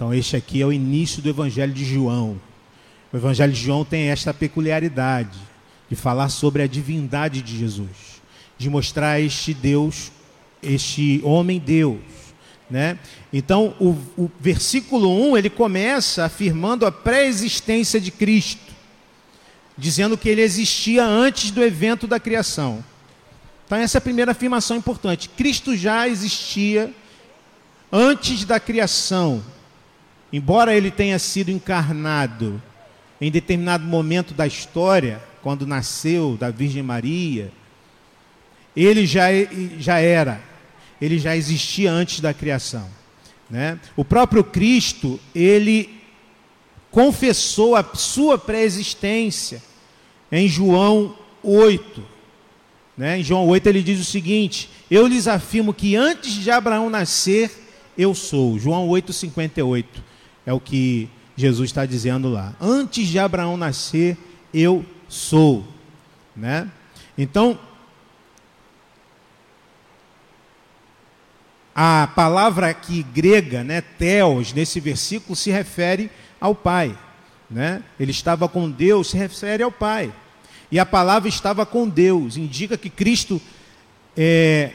[0.00, 2.40] Então, este aqui é o início do Evangelho de João.
[3.12, 5.38] O Evangelho de João tem esta peculiaridade
[5.90, 8.22] de falar sobre a divindade de Jesus,
[8.56, 10.10] de mostrar este Deus,
[10.62, 12.00] este homem Deus.
[12.70, 12.98] Né?
[13.30, 18.72] Então, o, o versículo 1 ele começa afirmando a pré-existência de Cristo,
[19.76, 22.82] dizendo que ele existia antes do evento da criação.
[23.66, 25.28] Então, essa é a primeira afirmação importante.
[25.28, 26.90] Cristo já existia
[27.92, 29.44] antes da criação,
[30.32, 32.60] embora ele tenha sido encarnado
[33.20, 37.52] em determinado momento da história, quando nasceu da Virgem Maria,
[38.74, 39.26] ele já,
[39.78, 40.40] já era,
[41.00, 42.88] ele já existia antes da criação.
[43.48, 43.78] Né?
[43.96, 46.00] O próprio Cristo, ele
[46.90, 49.62] confessou a sua pré-existência
[50.30, 52.02] em João 8.
[52.96, 53.18] Né?
[53.18, 57.50] Em João 8 ele diz o seguinte: Eu lhes afirmo que antes de Abraão nascer,
[57.98, 58.58] eu sou.
[58.58, 59.84] João 8,58
[60.50, 62.52] é o que Jesus está dizendo lá.
[62.60, 64.18] Antes de Abraão nascer,
[64.52, 65.64] eu sou.
[66.34, 66.68] Né?
[67.16, 67.56] Então,
[71.72, 76.10] a palavra aqui grega, né, theos, nesse versículo se refere
[76.40, 76.98] ao Pai.
[77.48, 77.80] Né?
[77.98, 80.12] Ele estava com Deus, se refere ao Pai.
[80.68, 83.40] E a palavra estava com Deus, indica que Cristo
[84.16, 84.72] é,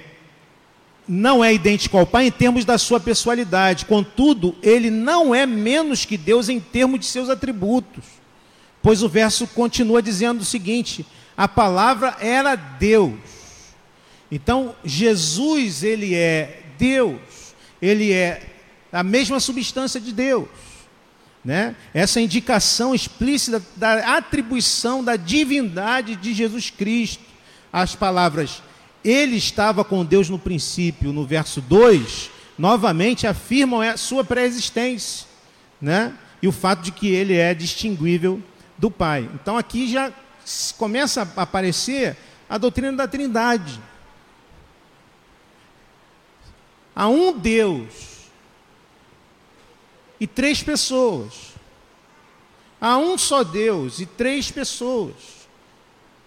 [1.08, 6.06] não é idêntico ao Pai em termos da sua pessoalidade, contudo, ele não é menos
[6.06, 8.04] que Deus em termos de seus atributos.
[8.82, 13.13] Pois o verso continua dizendo o seguinte: a palavra era Deus.
[14.32, 17.20] Então, Jesus, ele é Deus,
[17.82, 18.41] ele é
[18.91, 20.48] a mesma substância de Deus.
[21.44, 21.76] Né?
[21.94, 27.24] Essa indicação explícita da atribuição da divindade de Jesus Cristo.
[27.72, 28.63] As palavras
[29.06, 35.28] ele estava com Deus no princípio, no verso 2, novamente afirmam a sua pré-existência,
[35.80, 36.18] né?
[36.41, 38.41] E o fato de que ele é distinguível
[38.80, 39.30] do Pai.
[39.36, 40.12] Então aqui já
[40.76, 42.18] começa a aparecer
[42.50, 43.80] a doutrina da Trindade.
[46.96, 48.30] Há um Deus
[50.20, 51.54] e três pessoas.
[52.82, 55.35] Há um só Deus e três pessoas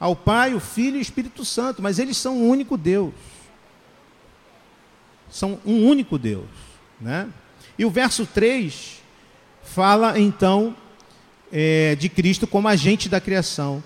[0.01, 3.13] ao Pai, o Filho e o Espírito Santo, mas eles são um único Deus.
[5.31, 6.49] São um único Deus.
[7.01, 7.29] Né?
[7.79, 9.03] E o verso 3
[9.63, 10.75] fala então
[11.53, 13.83] é, de Cristo como agente da criação,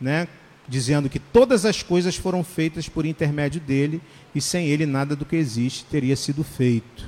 [0.00, 0.28] né?
[0.68, 4.00] dizendo que todas as coisas foram feitas por intermédio dele
[4.34, 7.06] e sem ele nada do que existe teria sido feito.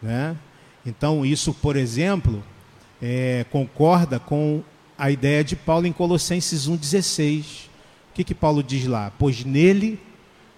[0.00, 0.36] Né?
[0.84, 2.42] Então, isso, por exemplo,
[3.00, 4.62] é, concorda com
[4.96, 7.73] a ideia de Paulo em Colossenses 1,16
[8.14, 9.12] o que, que Paulo diz lá?
[9.18, 9.98] Pois nele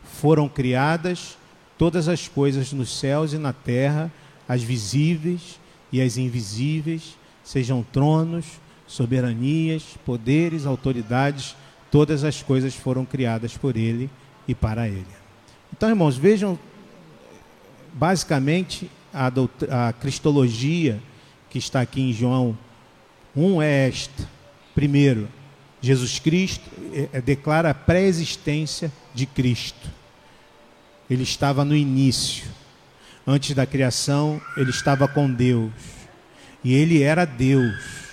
[0.02, 1.38] foram criadas
[1.78, 4.12] todas as coisas nos céus e na terra,
[4.46, 5.58] as visíveis
[5.90, 8.44] e as invisíveis, sejam tronos,
[8.86, 11.56] soberanias, poderes, autoridades,
[11.90, 14.10] todas as coisas foram criadas por ele
[14.46, 15.06] e para ele.
[15.72, 16.58] Então, irmãos, vejam
[17.94, 19.28] basicamente a,
[19.88, 21.00] a cristologia
[21.48, 22.54] que está aqui em João
[23.34, 24.28] 1 é esta.
[24.74, 25.26] Primeiro,
[25.80, 29.90] Jesus Cristo é, é, declara a pré-existência de Cristo.
[31.08, 32.46] Ele estava no início.
[33.26, 35.72] Antes da criação, ele estava com Deus.
[36.64, 38.06] E ele era Deus.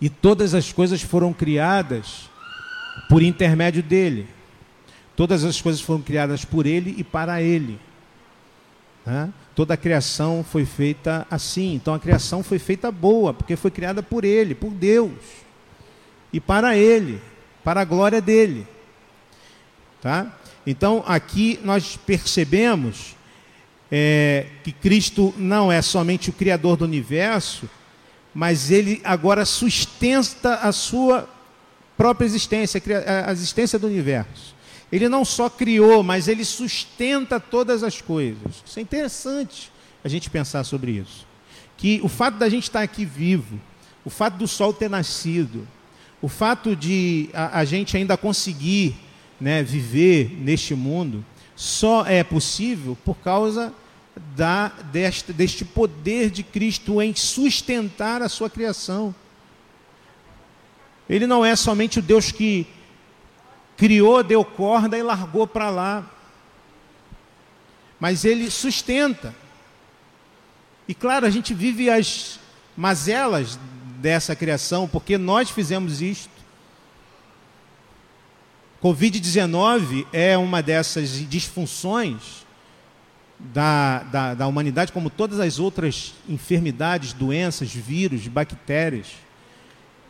[0.00, 2.28] E todas as coisas foram criadas
[3.08, 4.28] por intermédio dele.
[5.14, 7.78] Todas as coisas foram criadas por ele e para ele.
[9.04, 9.30] Né?
[9.60, 11.74] Toda a criação foi feita assim.
[11.74, 15.12] Então a criação foi feita boa, porque foi criada por Ele, por Deus.
[16.32, 17.20] E para Ele,
[17.62, 18.66] para a glória dele.
[20.00, 20.34] Tá?
[20.66, 23.14] Então aqui nós percebemos
[23.92, 27.68] é, que Cristo não é somente o Criador do universo,
[28.32, 31.28] mas Ele agora sustenta a sua
[31.98, 32.80] própria existência,
[33.26, 34.54] a existência do universo.
[34.92, 38.62] Ele não só criou, mas ele sustenta todas as coisas.
[38.66, 39.70] Isso é interessante
[40.02, 41.26] a gente pensar sobre isso.
[41.76, 43.60] Que o fato da gente estar aqui vivo,
[44.04, 45.66] o fato do sol ter nascido,
[46.20, 48.96] o fato de a, a gente ainda conseguir
[49.40, 51.24] né, viver neste mundo,
[51.54, 53.72] só é possível por causa
[54.34, 59.14] da, deste, deste poder de Cristo em sustentar a sua criação.
[61.08, 62.66] Ele não é somente o Deus que
[63.80, 66.04] criou, deu corda e largou para lá.
[67.98, 69.34] Mas ele sustenta.
[70.86, 72.38] E claro, a gente vive as
[72.76, 73.58] mazelas
[73.96, 76.30] dessa criação, porque nós fizemos isto.
[78.82, 82.44] Covid-19 é uma dessas disfunções
[83.38, 89.06] da, da, da, humanidade, como todas as outras enfermidades, doenças, vírus, bactérias.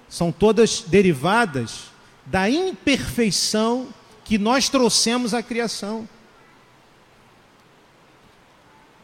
[0.08, 1.90] São todas derivadas
[2.26, 3.88] da imperfeição
[4.24, 6.08] que nós trouxemos à criação.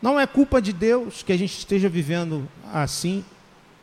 [0.00, 3.24] Não é culpa de Deus que a gente esteja vivendo assim.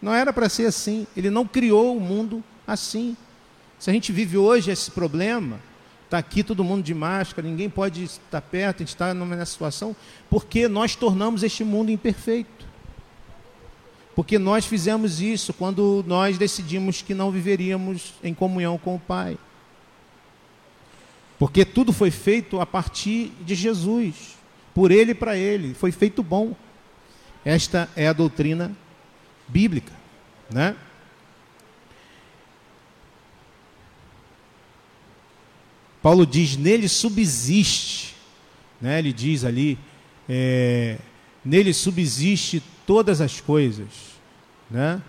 [0.02, 1.08] Não era para ser assim.
[1.18, 3.18] Ele não criou o mundo assim.
[3.80, 5.60] Se a gente vive hoje esse problema,
[6.06, 9.96] está aqui todo mundo de máscara, ninguém pode estar perto, a gente está nessa situação,
[10.30, 12.50] porque nós tornamos este mundo imperfeito.
[14.16, 19.38] Porque nós fizemos isso quando nós decidimos que não viveríamos em comunhão com o Pai.
[21.40, 24.38] Porque tudo foi feito a partir de Jesus,
[24.74, 26.56] por Ele e para Ele, foi feito bom.
[27.44, 28.72] Esta é a doutrina
[29.48, 29.92] bíblica,
[30.50, 30.76] né?
[36.04, 38.14] Paulo diz: nele subsiste,
[38.82, 39.00] né?
[39.00, 39.80] ele diz ali,
[40.28, 40.98] é,
[41.44, 43.88] nele subsiste todas as coisas.
[44.70, 45.02] Né?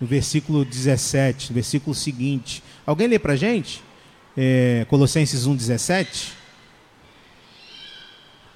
[0.00, 2.62] No versículo 17, no versículo seguinte.
[2.86, 3.82] Alguém lê para a gente?
[4.36, 6.32] É, Colossenses 1, 17.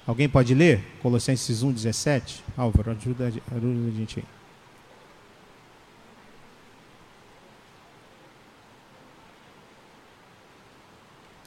[0.07, 0.83] Alguém pode ler?
[1.01, 2.43] Colossenses 1, 17.
[2.57, 4.25] Álvaro, ajuda, ajuda a gente aí.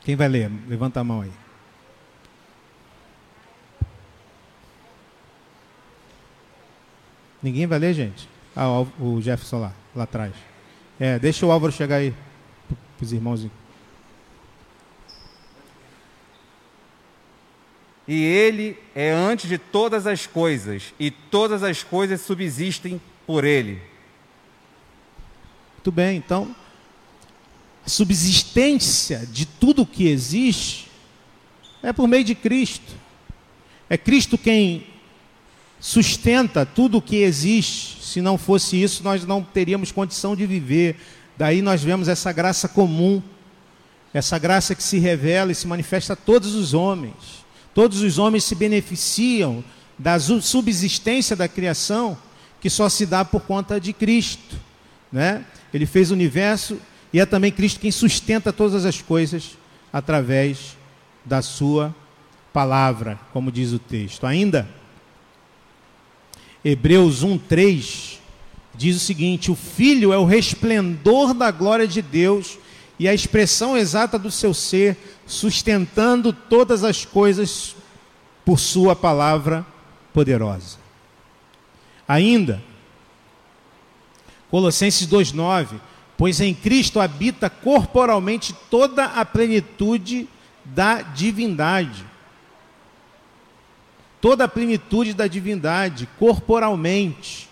[0.04, 0.50] Quem vai ler?
[0.66, 1.47] Levanta a mão aí.
[7.42, 8.28] Ninguém vai ler, gente?
[8.54, 10.34] Ah, o Jefferson lá, lá atrás.
[10.98, 12.12] É, deixa o Álvaro chegar aí,
[12.96, 13.46] para os irmãos.
[18.06, 23.80] E ele é antes de todas as coisas, e todas as coisas subsistem por ele.
[25.76, 26.54] Muito bem, então
[27.88, 30.90] subsistência de tudo que existe
[31.82, 32.94] é por meio de Cristo.
[33.88, 34.86] É Cristo quem
[35.80, 38.04] sustenta tudo o que existe.
[38.04, 40.96] Se não fosse isso, nós não teríamos condição de viver.
[41.36, 43.22] Daí nós vemos essa graça comum,
[44.12, 47.46] essa graça que se revela e se manifesta a todos os homens.
[47.74, 49.62] Todos os homens se beneficiam
[49.98, 52.16] da subsistência da criação
[52.60, 54.56] que só se dá por conta de Cristo.
[55.12, 55.44] Né?
[55.72, 56.78] Ele fez o universo
[57.12, 59.56] e é também Cristo quem sustenta todas as coisas
[59.92, 60.76] através
[61.24, 61.94] da sua
[62.52, 64.26] palavra, como diz o texto.
[64.26, 64.68] Ainda,
[66.70, 68.18] Hebreus 1:3
[68.74, 72.58] diz o seguinte: O Filho é o resplendor da glória de Deus
[72.98, 74.96] e a expressão exata do seu ser,
[75.26, 77.74] sustentando todas as coisas
[78.44, 79.66] por sua palavra
[80.12, 80.76] poderosa.
[82.06, 82.62] Ainda,
[84.50, 85.80] Colossenses 2:9
[86.18, 90.28] pois em Cristo habita corporalmente toda a plenitude
[90.64, 92.04] da divindade.
[94.20, 97.48] Toda a plenitude da divindade, corporalmente.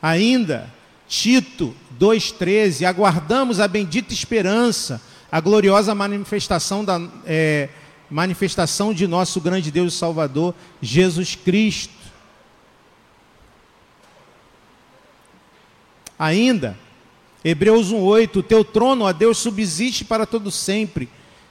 [0.00, 0.72] Ainda,
[1.08, 7.68] Tito 2,13: aguardamos a bendita esperança, a gloriosa manifestação, da, é,
[8.08, 11.92] manifestação de nosso grande Deus e Salvador, Jesus Cristo.
[16.18, 16.78] Ainda,
[17.44, 21.08] Hebreus 1:8, o teu trono, ó Deus, subsiste para todo sempre.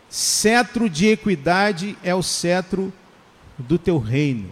[0.10, 2.94] Cetro de equidade é o cetro
[3.62, 4.50] do teu reino.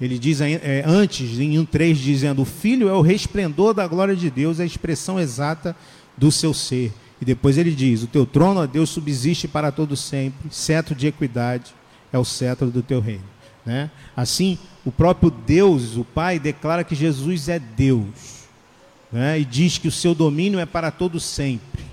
[0.00, 4.28] Ele diz é, antes, em 1,3, dizendo: O Filho é o resplendor da glória de
[4.28, 5.74] Deus, a expressão exata
[6.16, 6.92] do seu ser.
[7.20, 11.06] E depois ele diz: O teu trono, ó Deus, subsiste para todo sempre, cetro de
[11.06, 11.74] equidade
[12.12, 13.33] é o cetro do teu reino.
[13.64, 13.90] Né?
[14.16, 18.44] Assim, o próprio Deus, o Pai, declara que Jesus é Deus.
[19.10, 19.40] Né?
[19.40, 21.84] E diz que o seu domínio é para todo sempre.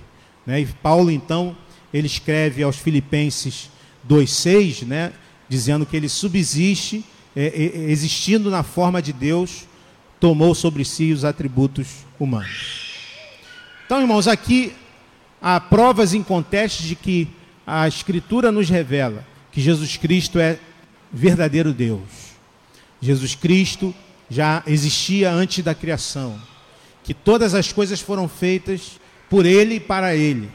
[0.46, 0.62] Né?
[0.62, 1.56] E Paulo, então,
[1.94, 3.70] ele escreve aos Filipenses
[4.08, 5.14] 2,6, né?
[5.48, 7.06] dizendo que ele subsiste,
[7.36, 9.66] é, é, existindo na forma de Deus,
[10.20, 12.92] tomou sobre si os atributos humanos.
[13.86, 14.74] Então, irmãos, aqui
[15.42, 17.28] há provas incontestes de que
[17.66, 20.58] a Escritura nos revela que Jesus Cristo é
[21.12, 22.32] verdadeiro Deus.
[23.02, 23.94] Jesus Cristo
[24.30, 26.40] já existia antes da criação,
[27.04, 29.00] que todas as coisas foram feitas
[29.30, 30.50] por Ele e para Ele.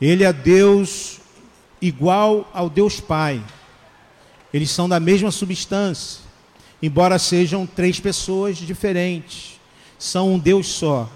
[0.00, 1.20] Ele é Deus
[1.80, 3.42] igual ao Deus Pai.
[4.52, 6.20] Eles são da mesma substância,
[6.82, 9.60] embora sejam três pessoas diferentes.
[9.98, 11.10] São um Deus só.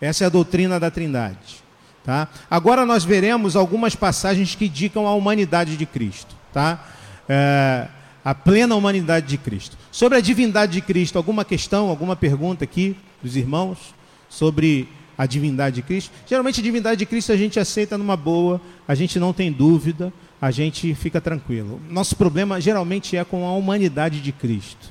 [0.00, 1.62] Essa é a doutrina da Trindade.
[2.04, 2.28] Tá?
[2.50, 6.39] Agora nós veremos algumas passagens que indicam a humanidade de Cristo.
[6.52, 6.86] Tá?
[7.28, 7.88] É,
[8.24, 9.76] a plena humanidade de Cristo.
[9.90, 13.94] Sobre a divindade de Cristo, alguma questão, alguma pergunta aqui dos irmãos
[14.28, 16.10] sobre a divindade de Cristo?
[16.26, 20.12] Geralmente a divindade de Cristo a gente aceita numa boa, a gente não tem dúvida,
[20.40, 21.80] a gente fica tranquilo.
[21.88, 24.90] Nosso problema geralmente é com a humanidade de Cristo.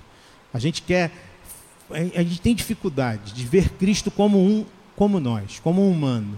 [0.54, 1.12] A gente quer,
[1.92, 6.38] a gente tem dificuldade de ver Cristo como um como nós, como um humano,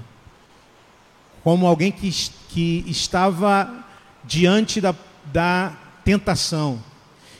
[1.44, 2.12] como alguém que,
[2.50, 3.84] que estava
[4.24, 4.94] diante da,
[5.32, 6.82] da tentação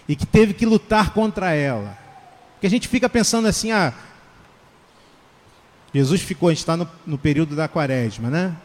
[0.08, 1.98] e que teve que lutar contra ela.
[2.54, 3.94] Porque a gente fica pensando assim, ah,
[5.94, 8.56] Jesus ficou, a gente está no, no período da quaresma, né?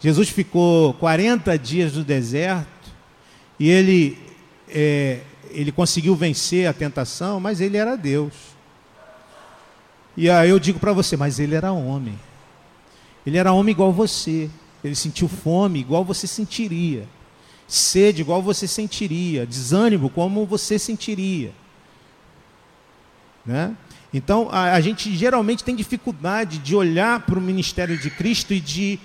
[0.00, 2.66] Jesus ficou 40 dias no deserto
[3.58, 4.18] e ele,
[4.68, 5.20] é,
[5.50, 8.34] ele conseguiu vencer a tentação, mas ele era Deus.
[10.16, 12.18] E aí eu digo para você, mas ele era homem.
[13.26, 14.50] Ele era homem igual você.
[14.84, 17.06] Ele sentiu fome igual você sentiria.
[17.66, 19.46] Sede igual você sentiria.
[19.46, 21.52] Desânimo como você sentiria.
[23.44, 23.76] Né?
[24.12, 28.60] Então, a, a gente geralmente tem dificuldade de olhar para o ministério de Cristo e
[28.60, 28.98] de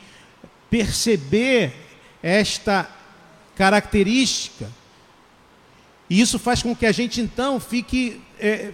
[0.70, 1.74] perceber
[2.24, 2.90] esta
[3.56, 4.70] característica.
[6.10, 8.72] E isso faz com que a gente então fique, é,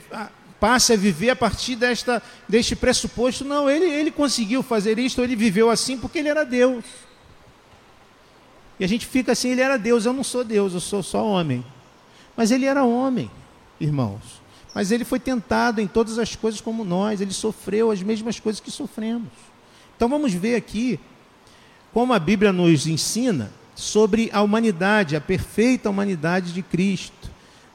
[0.59, 3.45] passe a viver a partir desta, deste pressuposto.
[3.45, 6.83] Não, ele, ele conseguiu fazer isto, ele viveu assim porque ele era Deus.
[8.79, 11.25] E a gente fica assim, ele era Deus, eu não sou Deus, eu sou só
[11.25, 11.65] homem.
[12.35, 13.31] Mas ele era homem,
[13.79, 14.41] irmãos.
[14.73, 18.59] Mas ele foi tentado em todas as coisas como nós, ele sofreu as mesmas coisas
[18.59, 19.29] que sofremos.
[19.95, 20.99] Então vamos ver aqui
[21.91, 27.31] como a Bíblia nos ensina sobre a humanidade, a perfeita humanidade de Cristo,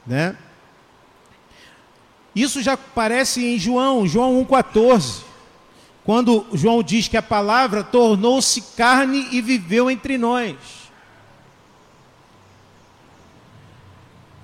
[0.07, 0.37] né?
[2.35, 5.23] Isso já aparece em João, João 1,14,
[6.03, 10.55] quando João diz que a palavra tornou-se carne e viveu entre nós.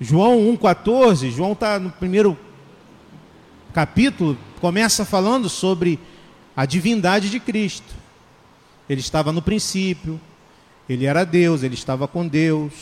[0.00, 2.38] João 1,14, João está no primeiro
[3.72, 5.98] capítulo começa falando sobre
[6.54, 7.94] a divindade de Cristo.
[8.88, 10.20] Ele estava no princípio,
[10.88, 12.72] ele era Deus, ele estava com Deus.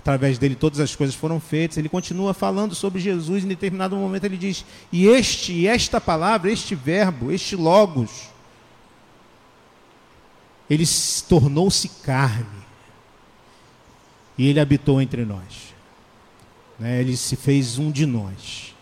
[0.00, 1.76] Através dele todas as coisas foram feitas.
[1.76, 6.74] Ele continua falando sobre Jesus, em determinado momento ele diz: "E este, esta palavra, este
[6.74, 8.28] verbo, este logos,
[10.68, 10.84] ele
[11.28, 12.62] tornou-se carne.
[14.36, 15.71] E ele habitou entre nós.
[16.82, 17.00] Né?
[17.00, 18.74] Ele se fez um de nós,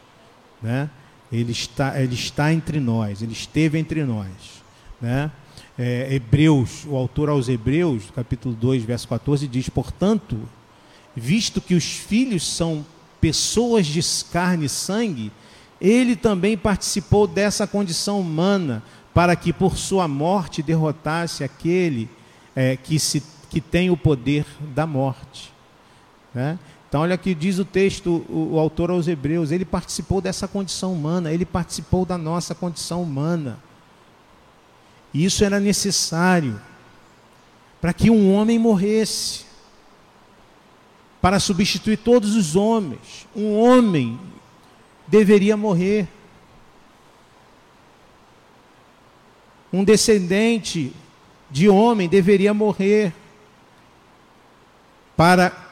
[0.63, 0.89] né?
[1.31, 4.31] Ele está, ele está entre nós, ele esteve entre nós.
[4.99, 5.31] Né?
[5.79, 10.39] É, Hebreus, o autor aos Hebreus, capítulo 2, verso 14, diz: Portanto,
[11.15, 12.87] visto que os filhos são
[13.21, 14.01] pessoas de
[14.33, 15.31] carne e sangue,
[15.79, 18.83] ele também participou dessa condição humana,
[19.13, 22.09] para que por sua morte derrotasse aquele
[22.57, 25.53] é, que, se, que tem o poder da morte.
[26.35, 26.59] Né?
[26.91, 30.93] Então, olha que diz o texto, o, o, autor aos Hebreus, ele participou dessa condição
[30.93, 33.61] humana, ele participou da nossa condição humana.
[35.15, 36.61] E isso era necessário
[37.81, 39.45] para que um homem morresse,
[41.21, 43.25] para substituir todos os homens.
[43.37, 44.19] Um homem
[45.07, 46.09] deveria morrer.
[49.73, 50.93] Um descendente
[51.49, 53.15] de homem deveria morrer
[55.17, 55.70] para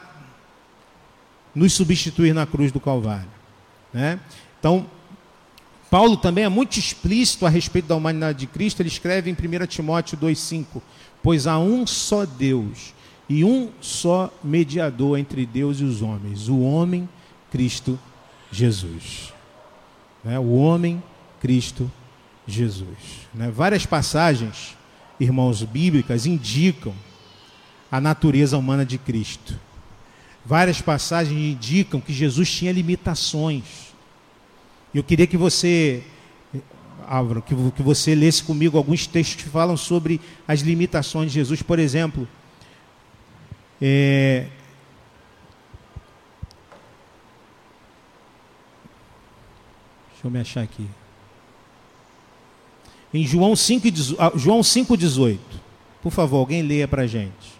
[1.59, 3.29] nos substituir na cruz do Calvário.
[3.93, 4.17] Né?
[4.57, 4.85] Então,
[5.91, 8.81] Paulo também é muito explícito a respeito da humanidade de Cristo.
[8.81, 10.81] Ele escreve em 1 Timóteo 2,5:
[11.21, 12.93] Pois há um só Deus
[13.27, 17.09] e um só mediador entre Deus e os homens, o homem
[17.51, 17.99] Cristo
[18.49, 19.33] Jesus.
[20.23, 20.39] Né?
[20.39, 21.03] O homem
[21.41, 21.91] Cristo
[22.47, 23.27] Jesus.
[23.33, 23.51] Né?
[23.51, 24.77] Várias passagens,
[25.19, 26.93] irmãos bíblicas, indicam
[27.91, 29.59] a natureza humana de Cristo.
[30.49, 33.93] Várias passagens indicam que Jesus tinha limitações.
[34.91, 36.01] Eu queria que você,
[37.07, 41.61] Álvaro, que, que você lesse comigo alguns textos que falam sobre as limitações de Jesus.
[41.61, 42.27] Por exemplo,
[43.79, 44.47] é,
[50.13, 50.87] Deixa eu me achar aqui.
[53.13, 54.15] Em João 5,18.
[54.17, 54.97] Ah, João 5,
[56.01, 57.58] por favor, alguém leia para a gente.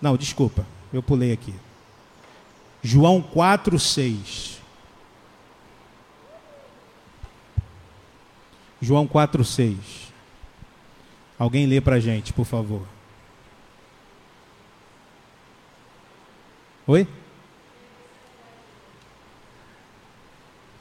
[0.00, 1.54] Não, desculpa, eu pulei aqui.
[2.82, 4.60] João 4, 6.
[8.80, 9.76] João 4, 6.
[11.38, 12.86] Alguém lê para a gente, por favor.
[16.86, 17.06] Oi?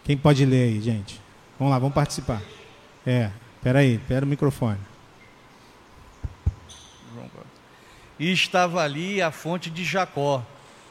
[0.03, 1.21] Quem pode ler aí, gente?
[1.57, 2.41] Vamos lá, vamos participar.
[3.05, 3.29] É,
[3.61, 4.88] peraí, pera o microfone.
[8.19, 10.43] E estava ali a fonte de Jacó,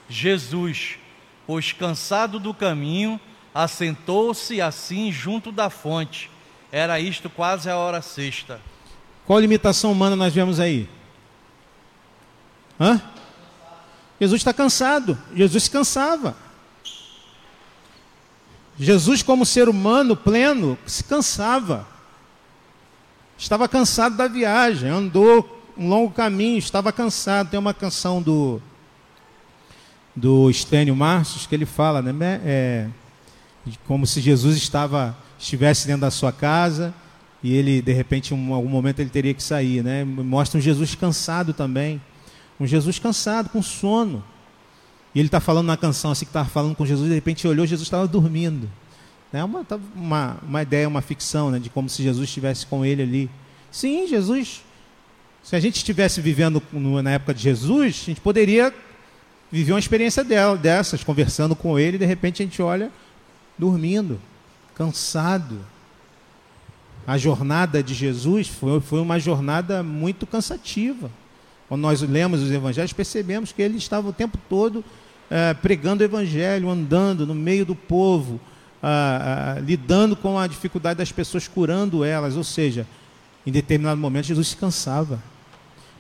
[0.09, 0.99] Jesus,
[1.47, 3.21] pois cansado do caminho,
[3.55, 6.31] assentou-se assim junto da fonte.
[6.73, 8.61] Era isto quase a hora sexta.
[9.27, 10.89] Qual limitação humana nós vemos aí?
[12.81, 13.01] Hã?
[14.19, 15.19] Jesus está cansado.
[15.35, 16.37] Jesus se cansava.
[18.79, 21.87] Jesus, como ser humano pleno, se cansava.
[23.37, 27.51] Estava cansado da viagem, andou um longo caminho, estava cansado.
[27.51, 28.61] Tem uma canção do
[30.15, 32.89] do Estênio Marcios, que ele fala, né, é,
[33.87, 36.93] como se Jesus estava estivesse dentro da sua casa
[37.41, 40.05] e ele de repente em algum momento ele teria que sair, né?
[40.05, 42.03] Mostra um Jesus cansado também,
[42.59, 44.25] um Jesus cansado, com sono.
[45.15, 47.65] E ele está falando na canção assim que estava falando com Jesus, de repente olhou,
[47.65, 48.69] Jesus estava dormindo.
[49.33, 49.65] É uma,
[49.95, 53.31] uma, uma ideia, uma ficção, né, de como se Jesus estivesse com ele ali.
[53.71, 54.63] Sim, Jesus.
[55.49, 56.63] Se a gente estivesse vivendo
[57.03, 58.71] na época de Jesus, a gente poderia
[59.51, 62.91] viver uma experiência dela, dessas, conversando com ele, e de repente a gente olha
[63.57, 64.21] dormindo,
[64.75, 65.59] cansado.
[67.07, 71.11] A jornada de Jesus foi, foi uma jornada muito cansativa.
[71.67, 74.85] Quando nós lemos os evangelhos, percebemos que ele estava o tempo todo
[75.31, 78.39] é, pregando o evangelho, andando no meio do povo,
[78.83, 82.37] ah, ah, lidando com a dificuldade das pessoas, curando elas.
[82.37, 82.87] Ou seja,
[83.47, 85.19] em determinado momento, Jesus se cansava.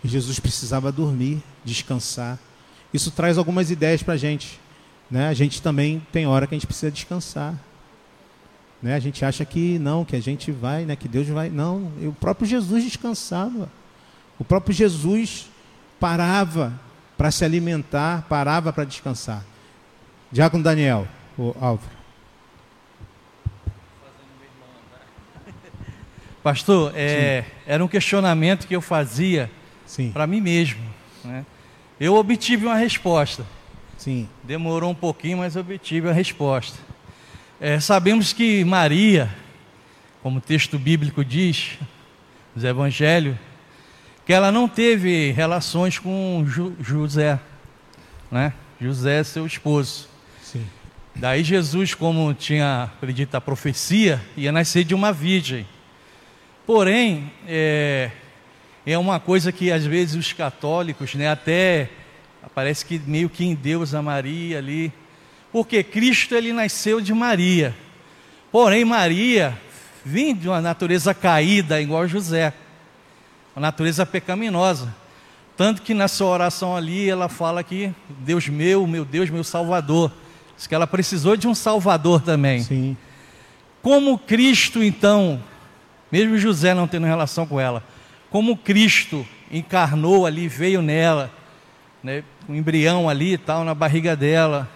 [0.02, 2.38] E Jesus precisava dormir, descansar.
[2.92, 4.60] Isso traz algumas ideias para a gente.
[5.10, 5.28] Né?
[5.28, 7.54] A gente também tem hora que a gente precisa descansar.
[8.82, 8.94] Né?
[8.94, 10.94] A gente acha que não, que a gente vai, né?
[10.94, 11.48] que Deus vai.
[11.48, 13.68] Não, o próprio Jesus descansava.
[14.38, 15.50] O próprio Jesus
[15.98, 16.72] parava
[17.16, 19.44] para se alimentar, parava para descansar.
[20.30, 21.98] Diácono Daniel, o Álvaro.
[26.42, 29.50] Pastor, é, era um questionamento que eu fazia
[30.12, 30.80] para mim mesmo.
[31.24, 31.44] Né?
[31.98, 33.44] Eu obtive uma resposta.
[33.96, 34.28] Sim.
[34.44, 36.78] Demorou um pouquinho, mas obtive a resposta.
[37.60, 39.34] É, sabemos que Maria,
[40.22, 41.78] como o texto bíblico diz,
[42.54, 43.36] nos evangelhos,
[44.24, 46.44] que ela não teve relações com
[46.80, 47.40] José,
[48.30, 48.52] né?
[48.80, 50.08] José, seu esposo.
[50.42, 50.64] Sim.
[51.16, 55.66] Daí Jesus, como tinha predito a profecia, ia nascer de uma virgem.
[56.64, 58.10] Porém, é,
[58.92, 61.90] é uma coisa que às vezes os católicos, né, até
[62.54, 64.90] parece que meio que em Deus a Maria ali,
[65.52, 67.74] porque Cristo ele nasceu de Maria.
[68.50, 69.56] Porém, Maria
[70.02, 72.54] vinha de uma natureza caída, igual José,
[73.54, 74.94] uma natureza pecaminosa.
[75.54, 80.10] Tanto que na sua oração ali ela fala que Deus meu, meu Deus, meu Salvador.
[80.56, 82.62] Diz que ela precisou de um Salvador também.
[82.62, 82.96] Sim.
[83.82, 85.42] Como Cristo, então,
[86.10, 87.82] mesmo José não tendo relação com ela,
[88.30, 91.30] como Cristo encarnou ali, veio nela,
[92.02, 94.68] né, um embrião ali e tal, na barriga dela,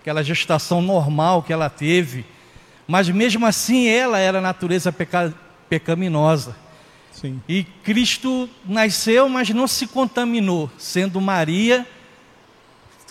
[0.00, 2.24] aquela gestação normal que ela teve,
[2.86, 5.34] mas mesmo assim ela era natureza peca,
[5.68, 6.56] pecaminosa.
[7.12, 7.40] Sim.
[7.48, 11.86] E Cristo nasceu, mas não se contaminou, sendo Maria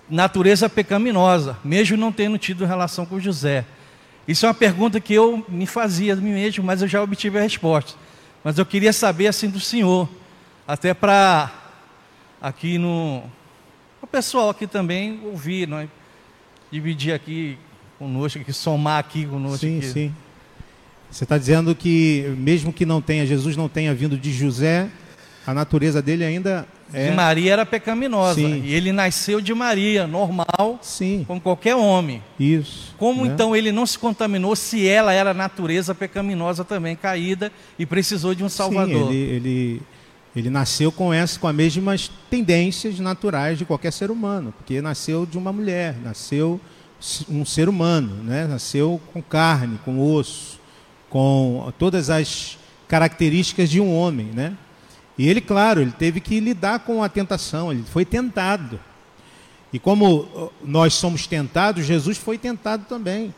[0.10, 3.66] natureza pecaminosa, mesmo não tendo tido relação com José.
[4.28, 7.38] Isso é uma pergunta que eu me fazia a mim mesmo, mas eu já obtive
[7.38, 7.94] a resposta.
[8.46, 10.08] Mas eu queria saber assim do senhor,
[10.68, 11.52] até para
[12.40, 13.24] aqui no
[14.00, 15.88] o pessoal aqui também ouvir, não é?
[16.72, 17.58] dividir aqui
[17.98, 19.66] conosco, aqui, somar aqui conosco.
[19.66, 19.88] Sim, aqui.
[19.88, 20.16] sim.
[21.10, 24.92] Você está dizendo que mesmo que não tenha Jesus não tenha vindo de José,
[25.48, 27.10] a natureza dele ainda é...
[27.10, 28.40] De Maria era pecaminosa.
[28.40, 28.62] Sim.
[28.64, 31.24] E ele nasceu de Maria, normal, Sim.
[31.28, 32.22] como qualquer homem.
[32.40, 32.94] Isso.
[32.98, 33.32] Como né?
[33.34, 38.44] então ele não se contaminou se ela era natureza pecaminosa também, caída, e precisou de
[38.44, 39.10] um Salvador?
[39.10, 39.82] Sim, ele, ele,
[40.36, 45.26] ele nasceu com essa, com as mesmas tendências naturais de qualquer ser humano, porque nasceu
[45.26, 46.60] de uma mulher, nasceu
[47.30, 48.48] um ser humano, né?
[48.48, 50.60] nasceu com carne, com osso,
[51.10, 52.58] com todas as
[52.88, 54.56] características de um homem, né?
[55.18, 58.80] E ele, claro, ele teve que lidar com a tentação, ele foi tentado.
[59.72, 63.34] E como nós somos tentados, Jesus foi tentado também.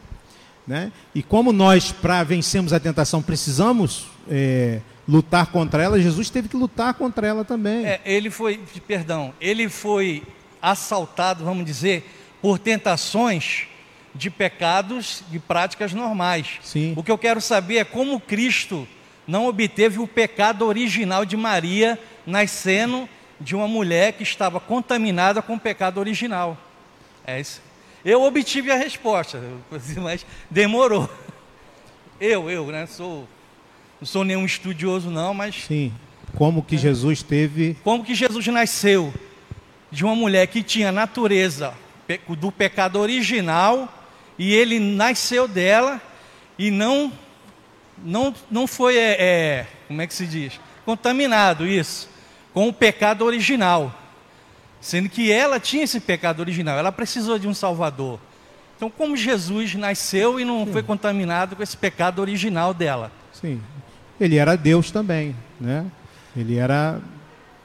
[0.67, 0.91] Né?
[1.15, 6.57] E como nós, para vencermos a tentação, precisamos é, lutar contra ela, Jesus teve que
[6.57, 7.85] lutar contra ela também.
[7.85, 10.23] É, ele foi, perdão, ele foi
[10.61, 12.07] assaltado, vamos dizer,
[12.41, 13.67] por tentações
[14.13, 16.59] de pecados, de práticas normais.
[16.61, 16.93] Sim.
[16.95, 18.87] O que eu quero saber é como Cristo
[19.27, 23.07] não obteve o pecado original de Maria, nascendo
[23.39, 26.57] de uma mulher que estava contaminada com o pecado original.
[27.25, 27.61] É isso.
[28.05, 29.41] Eu obtive a resposta,
[29.97, 31.09] mas demorou.
[32.19, 32.85] Eu, eu, né?
[32.85, 33.27] Sou,
[33.99, 35.91] não sou nenhum estudioso não, mas sim.
[36.35, 36.79] Como que é.
[36.79, 37.75] Jesus teve?
[37.83, 39.13] Como que Jesus nasceu
[39.91, 41.73] de uma mulher que tinha natureza
[42.39, 43.93] do pecado original
[44.37, 46.01] e ele nasceu dela
[46.57, 47.11] e não
[48.03, 50.59] não, não foi, é, é, como é que se diz?
[50.85, 52.09] Contaminado isso,
[52.53, 53.93] com o pecado original.
[54.79, 58.19] Sendo que ela tinha esse pecado original, ela precisou de um Salvador.
[58.75, 60.71] Então, como Jesus nasceu e não Sim.
[60.71, 63.11] foi contaminado com esse pecado original dela?
[63.33, 63.59] Sim,
[64.21, 65.85] ele era Deus também, né?
[66.35, 66.99] Ele era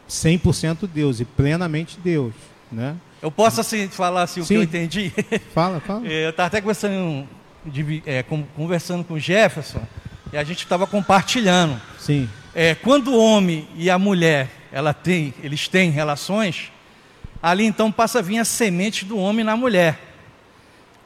[0.09, 2.33] 100% Deus e plenamente Deus,
[2.71, 2.97] né?
[3.21, 4.55] Eu posso assim falar assim o Sim.
[4.55, 5.13] que eu entendi?
[5.55, 6.03] Fala, fala.
[6.09, 7.29] É, Eu estava até conversando,
[8.07, 9.83] é, com- conversando com o Jefferson
[10.33, 11.81] e a gente estava compartilhando.
[11.99, 12.29] Sim.
[12.55, 16.73] É, quando o homem e a mulher ela tem, eles têm relações,
[17.43, 19.99] ali então passa a vir a semente do homem na mulher,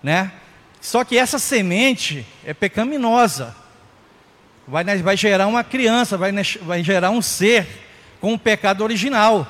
[0.03, 0.33] né?
[0.81, 3.57] Só que essa semente é pecaminosa,
[4.69, 7.67] vai, vai gerar uma criança, vai, vai gerar um ser
[8.21, 9.47] com o pecado original.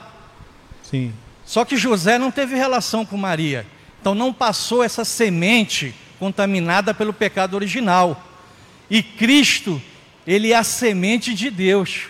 [0.82, 1.12] Sim.
[1.44, 3.66] Só que José não teve relação com Maria.
[4.00, 8.22] Então não passou essa semente contaminada pelo pecado original.
[8.90, 9.80] E Cristo,
[10.26, 12.08] ele é a semente de Deus.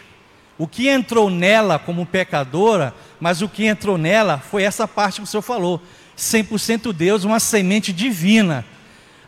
[0.59, 5.25] O que entrou nela como pecadora, mas o que entrou nela foi essa parte que
[5.25, 5.83] o senhor falou.
[6.17, 8.65] 100% Deus, uma semente divina.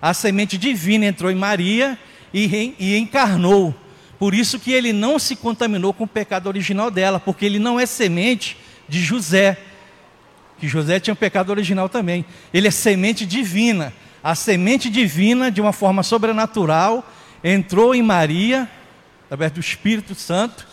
[0.01, 1.99] A semente divina entrou em Maria
[2.33, 3.75] e, e encarnou.
[4.19, 7.79] Por isso que ele não se contaminou com o pecado original dela, porque ele não
[7.79, 8.57] é semente
[8.89, 9.59] de José
[10.59, 12.25] que José tinha um pecado original também.
[12.53, 13.93] Ele é semente divina.
[14.23, 17.09] A semente divina, de uma forma sobrenatural,
[17.43, 18.69] entrou em Maria,
[19.27, 20.67] através do Espírito Santo.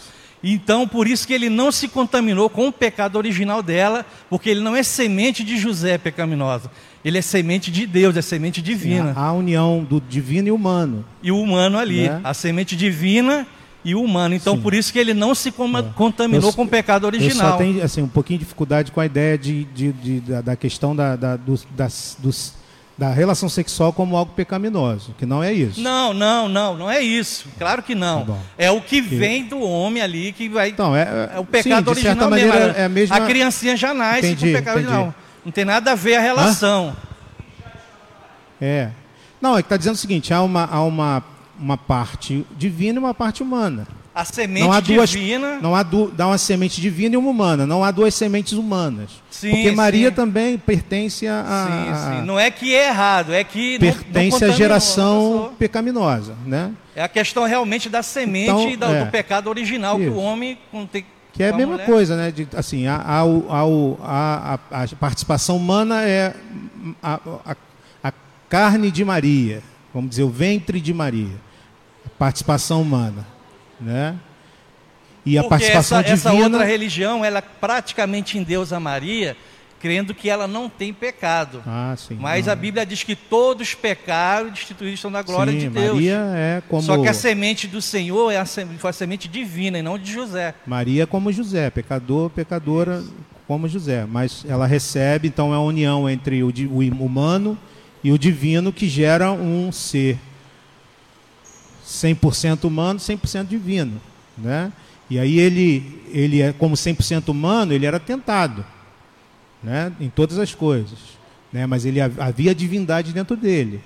[0.44, 4.60] Então, por isso que ele não se contaminou com o pecado original dela, porque ele
[4.60, 6.70] não é semente de José pecaminosa.
[7.04, 9.14] Ele é semente de Deus, é semente divina.
[9.16, 11.04] A, a união do divino e humano.
[11.24, 12.22] E o humano ali, Né?
[12.24, 13.48] a semente divina
[13.84, 14.36] e o humano.
[14.36, 14.62] Então, Sim.
[14.62, 17.58] por isso que ele não se coma- contaminou Eu- com o pecado Eu só original.
[17.58, 20.96] tenho assim, um pouquinho de dificuldade com a ideia de, de- de- da, da questão
[20.96, 22.54] da, da, dos- das- dos-
[22.98, 25.82] da relação sexual como algo pecaminoso, que não é isso.
[25.82, 27.48] Não, não, não, não é isso.
[27.58, 28.26] Claro que não.
[28.26, 30.70] Tá é o que vem do homem ali que vai.
[30.70, 32.54] Então, é, é o pecado sim, original mesmo.
[32.54, 33.22] é a mesma...
[33.22, 34.94] criancinha já nasce Entendi, com o pecado entendi.
[34.94, 35.16] original.
[35.44, 36.96] Não tem nada a ver a relação.
[38.62, 38.90] É.
[39.42, 41.24] Não, é que está dizendo o seguinte, há uma, há uma,
[41.60, 43.86] uma parte divina e uma parte humana.
[44.16, 45.60] A semente Não há duas, divina.
[45.62, 47.68] não há du, dá uma semente divina e uma humana.
[47.68, 49.10] Não há duas sementes humanas.
[49.30, 50.16] Sim, Porque Maria sim.
[50.16, 52.26] também pertence a, Sim, sim.
[52.26, 53.78] Não é que é errado, é que.
[53.78, 56.72] pertence à geração pecaminosa, né?
[56.96, 59.04] É a questão realmente da semente Então, e da- é.
[59.04, 60.14] do pecado original que Isso.
[60.14, 60.58] o homem
[60.90, 61.06] tem.
[61.34, 61.86] Que é a mesma mulher.
[61.86, 62.32] coisa, né?
[62.32, 66.34] De, assim, a, a, a, participação humana é
[67.04, 67.20] a,
[68.48, 69.62] carne de Maria,
[69.94, 71.36] vamos dizer, o ventre de Maria.
[72.18, 73.28] Participação humana,
[73.80, 74.16] né?
[75.26, 76.50] E a Porque participação essa, essa divina...
[76.50, 79.36] outra religião, ela praticamente endeusa Maria,
[79.80, 81.64] crendo que ela não tem pecado.
[81.66, 82.16] Ah, sim.
[82.20, 82.54] Mas não.
[82.54, 85.96] a Bíblia diz que todos pecaram e destituídos estão da glória Sim, de Deus.
[85.96, 86.82] Maria é como...
[86.82, 89.98] Só que a semente do Senhor é a, sem- foi a semente divina e não
[89.98, 90.54] de José.
[90.66, 93.04] Maria é como José, pecador, pecadora
[93.48, 94.06] como José.
[94.08, 97.58] Mas ela recebe, então, é a união entre o, o humano
[98.04, 100.20] e o divino que gera um ser
[101.86, 104.02] 100% humano, 100% divino.
[104.38, 104.72] Né?
[105.10, 108.66] E aí ele, ele é como 100% humano, ele era tentado
[109.64, 109.92] né?
[110.00, 110.98] em todas as coisas.
[111.54, 111.66] Né?
[111.66, 113.82] Mas ele hav- havia divindade dentro dele.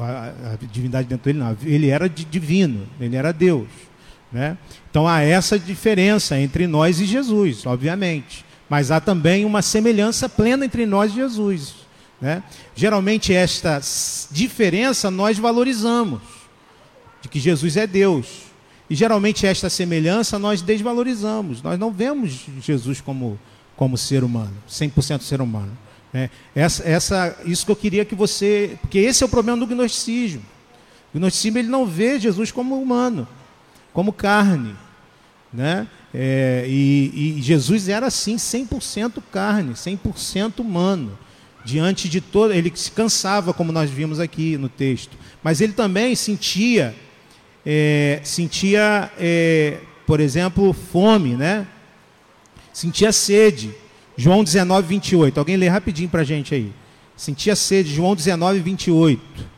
[0.00, 3.68] A, a- divindade dentro dele não, ele era di- divino, ele era Deus.
[4.32, 4.56] Né?
[4.90, 8.44] Então há essa diferença entre nós e Jesus, obviamente.
[8.68, 11.74] Mas há também uma semelhança plena entre nós e Jesus.
[12.20, 12.42] Né?
[12.74, 13.80] Geralmente esta
[14.30, 16.20] diferença nós valorizamos,
[17.26, 18.46] de que Jesus é Deus.
[18.88, 21.60] E geralmente esta semelhança nós desvalorizamos.
[21.60, 23.38] Nós não vemos Jesus como,
[23.76, 25.76] como ser humano, 100% ser humano.
[26.12, 26.30] né?
[26.54, 28.78] Essa, essa, isso que eu queria que você.
[28.80, 30.42] Porque esse é o problema do gnosticismo.
[31.12, 33.26] O gnosticismo ele não vê Jesus como humano,
[33.92, 34.76] como carne.
[35.52, 35.88] Né?
[36.14, 41.18] É, e, e Jesus era assim, 100% carne, 100% humano.
[41.64, 42.52] Diante de todo.
[42.52, 45.16] Ele se cansava, como nós vimos aqui no texto.
[45.42, 46.94] Mas ele também sentia
[47.66, 51.66] é, sentia, é, por exemplo, fome, né?
[52.72, 53.74] Sentia sede.
[54.16, 55.38] João 19, 28.
[55.38, 56.72] Alguém lê rapidinho para a gente aí.
[57.16, 57.92] Sentia sede.
[57.92, 59.55] João 19, 28.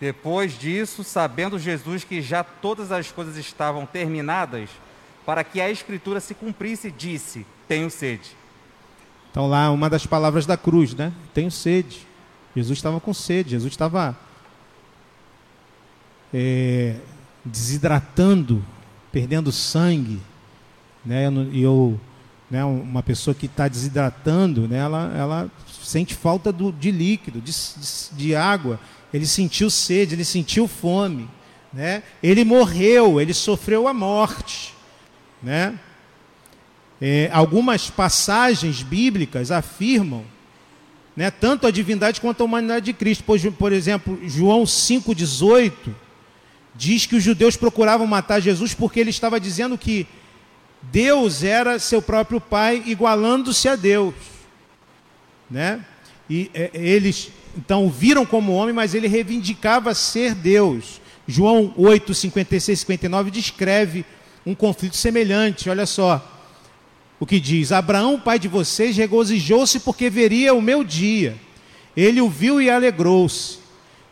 [0.00, 4.70] Depois disso, sabendo Jesus que já todas as coisas estavam terminadas,
[5.26, 8.30] para que a escritura se cumprisse, disse: Tenho sede.
[9.30, 11.12] Então lá uma das palavras da cruz, né?
[11.34, 12.06] Tenho sede.
[12.56, 13.50] Jesus estava com sede.
[13.50, 14.18] Jesus estava
[16.32, 16.96] é,
[17.44, 18.64] desidratando,
[19.12, 20.20] perdendo sangue,
[21.04, 21.28] né?
[21.52, 22.00] E eu,
[22.50, 22.64] né?
[22.64, 24.78] Uma pessoa que está desidratando, né?
[24.78, 28.80] Ela, ela sente falta do, de líquido, de, de, de água.
[29.12, 31.28] Ele sentiu sede, ele sentiu fome,
[31.72, 32.02] né?
[32.22, 34.74] Ele morreu, ele sofreu a morte,
[35.42, 35.78] né?
[37.00, 40.24] É, algumas passagens bíblicas afirmam
[41.16, 43.24] né, tanto a divindade quanto a humanidade de Cristo.
[43.24, 45.72] Por, por exemplo, João 5,18
[46.74, 50.06] diz que os judeus procuravam matar Jesus porque ele estava dizendo que
[50.82, 54.14] Deus era seu próprio Pai, igualando-se a Deus.
[55.50, 55.84] Né?
[56.30, 61.00] E é, eles então viram como homem, mas ele reivindicava ser Deus.
[61.26, 64.04] João 8, 56 e 59 descreve
[64.46, 65.68] um conflito semelhante.
[65.68, 66.24] Olha só
[67.18, 71.36] o que diz: Abraão, pai de vocês, regozijou-se porque veria o meu dia.
[71.96, 73.58] Ele o viu e alegrou-se.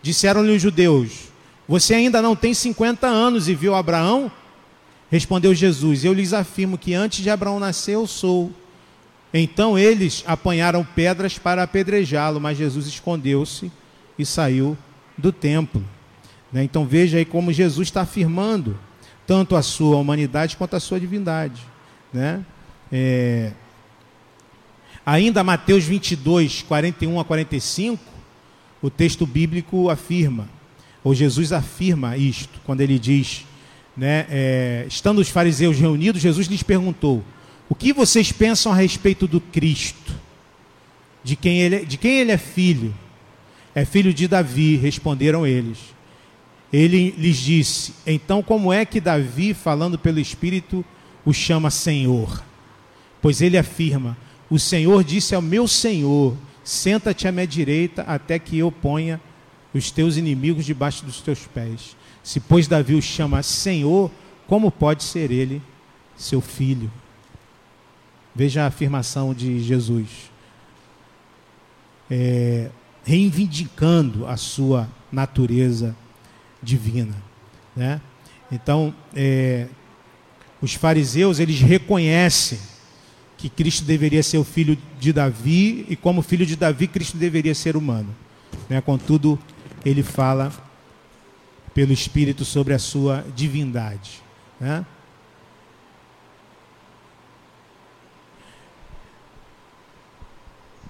[0.03, 1.29] Disseram-lhe os judeus:
[1.69, 4.31] Você ainda não tem 50 anos e viu Abraão?
[5.11, 8.53] Respondeu Jesus: Eu lhes afirmo que antes de Abraão nascer, eu sou.
[9.33, 13.71] Então eles apanharam pedras para apedrejá-lo, mas Jesus escondeu-se
[14.19, 14.77] e saiu
[15.17, 15.85] do templo.
[16.53, 16.65] Né?
[16.65, 18.79] Então veja aí como Jesus está afirmando
[19.27, 21.63] tanto a sua humanidade quanto a sua divindade.
[22.13, 22.45] Né?
[22.91, 23.53] É...
[25.05, 28.03] Ainda Mateus 22, 41 a 45,
[28.81, 30.49] o texto bíblico afirma,
[31.03, 33.45] ou Jesus afirma isto, quando ele diz,
[33.97, 37.25] né, é, estando os fariseus reunidos, Jesus lhes perguntou:
[37.69, 40.15] o que vocês pensam a respeito do Cristo?
[41.23, 42.95] De quem ele, de quem ele é filho?
[43.75, 45.79] É filho de Davi, responderam eles.
[46.73, 50.85] Ele lhes disse: Então, como é que Davi, falando pelo Espírito,
[51.25, 52.43] o chama Senhor?
[53.21, 54.17] Pois ele afirma:
[54.49, 59.21] O Senhor disse ao meu Senhor: Senta-te à minha direita, até que eu ponha
[59.75, 61.97] os teus inimigos debaixo dos teus pés.
[62.23, 64.11] Se, pois, Davi o chama Senhor,
[64.47, 65.63] como pode ser ele
[66.17, 66.91] seu filho?
[68.39, 70.31] Veja a afirmação de Jesus.
[72.09, 72.71] É,
[73.03, 75.97] reivindicando a sua natureza
[76.63, 77.17] divina.
[77.75, 78.01] Né?
[78.53, 79.67] Então, é,
[80.63, 82.61] os fariseus, eles reconhecem
[83.37, 87.57] que Cristo deveria ser o filho de Davi e como filho de Davi, Cristo deveria
[87.57, 88.15] ser humano.
[88.69, 88.81] Né?
[88.81, 89.37] Contudo,
[89.85, 90.53] ele fala
[91.75, 94.23] pelo Espírito sobre a sua divindade.
[94.61, 94.87] Né?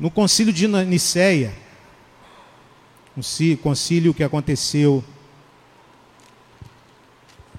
[0.00, 1.52] No concílio de Nicéia,
[3.16, 5.02] um concílio que aconteceu,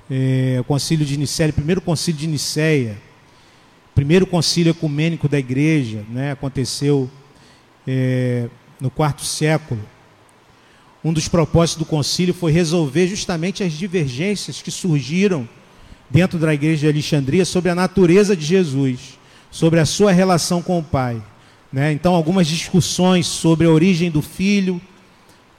[0.09, 2.97] é, o concílio de Nicéia, primeiro concílio de Nicéia,
[3.93, 7.11] primeiro concílio ecumênico da igreja, né, aconteceu
[7.85, 8.47] é,
[8.79, 9.81] no quarto século.
[11.03, 15.47] Um dos propósitos do concílio foi resolver justamente as divergências que surgiram
[16.09, 19.19] dentro da igreja de Alexandria sobre a natureza de Jesus,
[19.51, 21.21] sobre a sua relação com o Pai.
[21.71, 21.91] Né?
[21.91, 24.81] Então, algumas discussões sobre a origem do filho,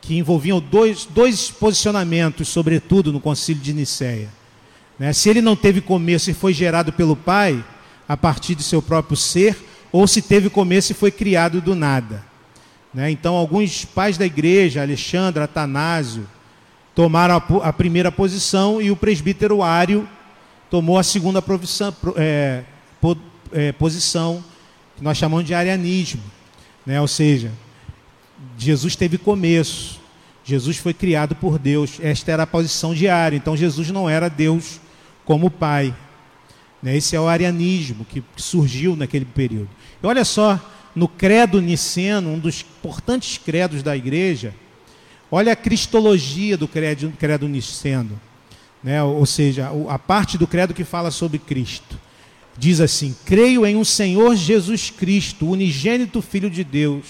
[0.00, 4.28] que envolviam dois, dois posicionamentos, sobretudo no concílio de Nicéia.
[4.98, 5.12] Né?
[5.12, 7.64] Se ele não teve começo e foi gerado pelo Pai,
[8.08, 9.56] a partir de seu próprio ser,
[9.92, 12.24] ou se teve começo e foi criado do nada.
[12.92, 13.10] Né?
[13.10, 16.26] Então, alguns pais da igreja, Alexandre, Atanásio,
[16.94, 20.08] tomaram a, a primeira posição e o presbítero Ário
[20.68, 21.42] tomou a segunda
[22.16, 22.62] é,
[23.00, 23.16] po,
[23.52, 24.42] é, posição
[25.00, 26.20] que nós chamamos de arianismo.
[26.84, 27.00] Né?
[27.00, 27.50] Ou seja,
[28.58, 29.98] Jesus teve começo,
[30.44, 34.78] Jesus foi criado por Deus, esta era a posição diária, então Jesus não era Deus
[35.24, 35.94] como Pai.
[36.82, 36.98] Né?
[36.98, 39.70] Esse é o arianismo que surgiu naquele período.
[40.02, 40.60] E olha só,
[40.94, 44.54] no credo niceno, um dos importantes credos da igreja,
[45.30, 48.20] olha a cristologia do credo, credo niceno,
[48.84, 49.02] né?
[49.02, 51.98] ou seja, a parte do credo que fala sobre Cristo
[52.60, 57.06] diz assim: Creio em um Senhor Jesus Cristo, unigênito Filho de Deus,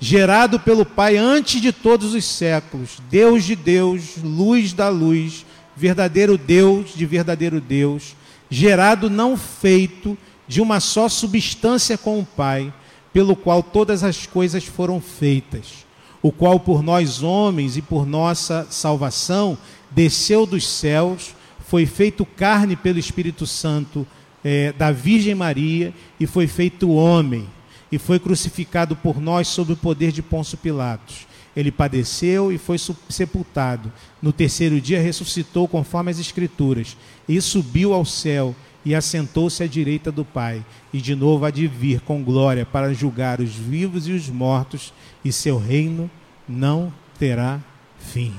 [0.00, 5.44] gerado pelo Pai antes de todos os séculos, Deus de Deus, luz da luz,
[5.76, 8.16] verdadeiro Deus de verdadeiro Deus,
[8.48, 10.16] gerado não feito,
[10.48, 12.72] de uma só substância com o Pai,
[13.12, 15.86] pelo qual todas as coisas foram feitas,
[16.22, 19.58] o qual por nós homens e por nossa salvação
[19.90, 21.34] desceu dos céus,
[21.66, 24.06] foi feito carne pelo Espírito Santo
[24.44, 27.46] é, da Virgem Maria e foi feito homem
[27.90, 31.26] e foi crucificado por nós sob o poder de Pôncio Pilatos.
[31.56, 32.78] Ele padeceu e foi
[33.08, 33.92] sepultado.
[34.22, 36.96] No terceiro dia ressuscitou conforme as Escrituras
[37.28, 40.64] e subiu ao céu e assentou-se à direita do Pai.
[40.92, 44.92] E de novo há de vir com glória para julgar os vivos e os mortos,
[45.24, 46.10] e seu reino
[46.48, 47.60] não terá
[47.98, 48.32] fim.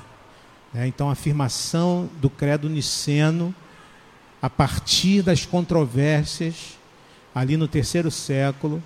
[0.73, 3.53] É, então, a afirmação do credo niceno
[4.41, 6.77] a partir das controvérsias
[7.33, 8.81] ali no terceiro século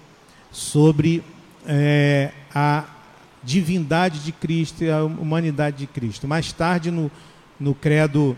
[0.52, 1.24] sobre
[1.66, 2.86] é, a
[3.44, 6.28] divindade de Cristo e a humanidade de Cristo.
[6.28, 7.12] Mais tarde, no,
[7.60, 8.36] no credo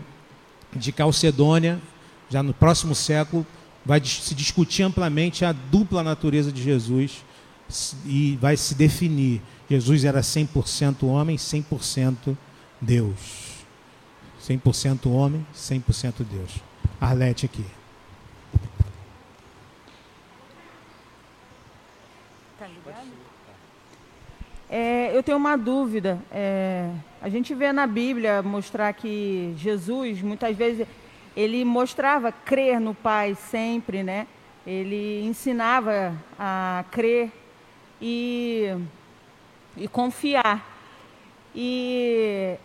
[0.74, 1.80] de Calcedônia,
[2.28, 3.46] já no próximo século,
[3.84, 7.24] vai se discutir amplamente a dupla natureza de Jesus
[8.04, 9.40] e vai se definir.
[9.70, 12.36] Jesus era 100% homem, 100%
[12.80, 13.64] Deus.
[14.42, 16.65] 100% homem, 100% Deus.
[17.00, 17.64] Arlete aqui.
[22.58, 23.06] Tá ligado?
[24.68, 26.18] É, eu tenho uma dúvida.
[26.32, 26.90] É,
[27.22, 30.86] a gente vê na Bíblia mostrar que Jesus, muitas vezes,
[31.36, 34.26] ele mostrava crer no Pai sempre, né?
[34.66, 37.30] Ele ensinava a crer
[38.00, 38.74] e,
[39.76, 40.66] e confiar.
[41.54, 42.56] E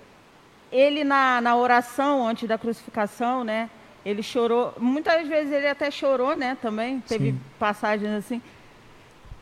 [0.72, 3.70] ele na, na oração antes da crucificação, né?
[4.06, 6.58] Ele chorou, muitas vezes ele até chorou, né?
[6.62, 7.39] Também teve Sim.
[7.60, 8.41] passagens assim.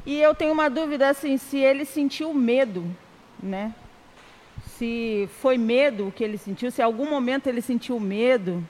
[0.05, 2.85] E eu tenho uma dúvida assim, se ele sentiu medo,
[3.41, 3.73] né?
[4.77, 8.65] Se foi medo que ele sentiu, se em algum momento ele sentiu medo.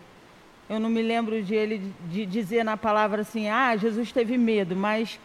[0.70, 1.82] Eu não me lembro de ele
[2.12, 5.20] de dizer na palavra assim, ah, Jesus teve medo, mas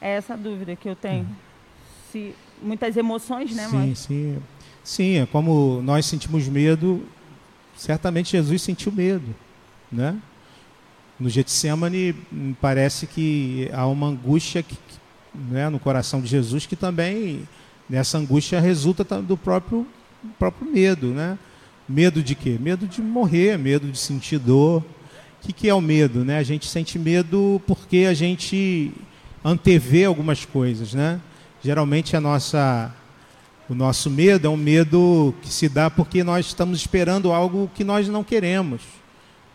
[0.00, 1.22] é essa dúvida que eu tenho.
[1.22, 1.34] Hum.
[2.10, 3.98] Se muitas emoções, né, Sim, mas...
[4.00, 4.42] sim.
[4.82, 7.06] Sim, é como nós sentimos medo,
[7.76, 9.34] certamente Jesus sentiu medo,
[9.90, 10.16] né?
[11.18, 12.14] No Getsemane
[12.60, 14.76] parece que há uma angústia que,
[15.34, 17.46] né, no coração de Jesus que também
[17.88, 19.86] nessa angústia resulta do próprio
[20.38, 21.38] próprio medo, né?
[21.88, 22.56] Medo de quê?
[22.60, 24.80] Medo de morrer, medo de sentir dor.
[24.80, 26.38] O que, que é o medo, né?
[26.38, 28.92] A gente sente medo porque a gente
[29.44, 31.20] antevê algumas coisas, né?
[31.62, 32.94] Geralmente a nossa
[33.68, 37.84] o nosso medo é um medo que se dá porque nós estamos esperando algo que
[37.84, 38.82] nós não queremos,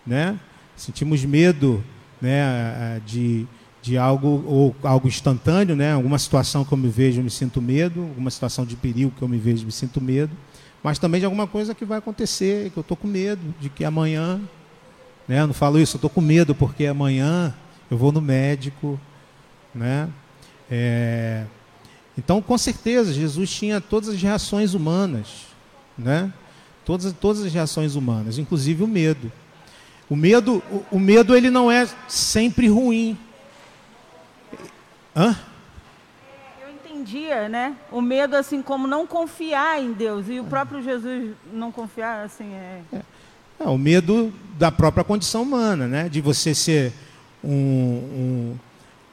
[0.06, 0.40] né?
[0.76, 1.84] Sentimos medo,
[2.22, 3.46] né, de,
[3.82, 5.94] de algo ou algo instantâneo, né?
[5.94, 9.22] Alguma situação que eu me vejo, eu me sinto medo, alguma situação de perigo que
[9.22, 10.36] eu me vejo, eu me sinto medo,
[10.84, 13.86] mas também de alguma coisa que vai acontecer, que eu estou com medo de que
[13.86, 14.42] amanhã,
[15.28, 15.42] né?
[15.42, 17.54] Eu não falo isso, eu estou com medo porque amanhã
[17.90, 19.00] eu vou no médico,
[19.74, 20.10] né?
[20.70, 21.46] É,
[22.18, 25.48] então, com certeza, Jesus tinha todas as reações humanas,
[25.98, 26.32] né?
[26.86, 29.32] Todas, todas as reações humanas, inclusive o medo.
[30.10, 33.18] O medo, o, o medo ele não é sempre ruim.
[35.16, 35.36] Hã?
[36.62, 37.76] Eu entendia, né?
[37.92, 42.54] O medo assim como não confiar em Deus e o próprio Jesus não confiar assim
[42.54, 42.82] é.
[43.60, 43.64] é.
[43.64, 46.08] o medo da própria condição humana, né?
[46.08, 46.94] De você ser
[47.44, 48.58] um, um,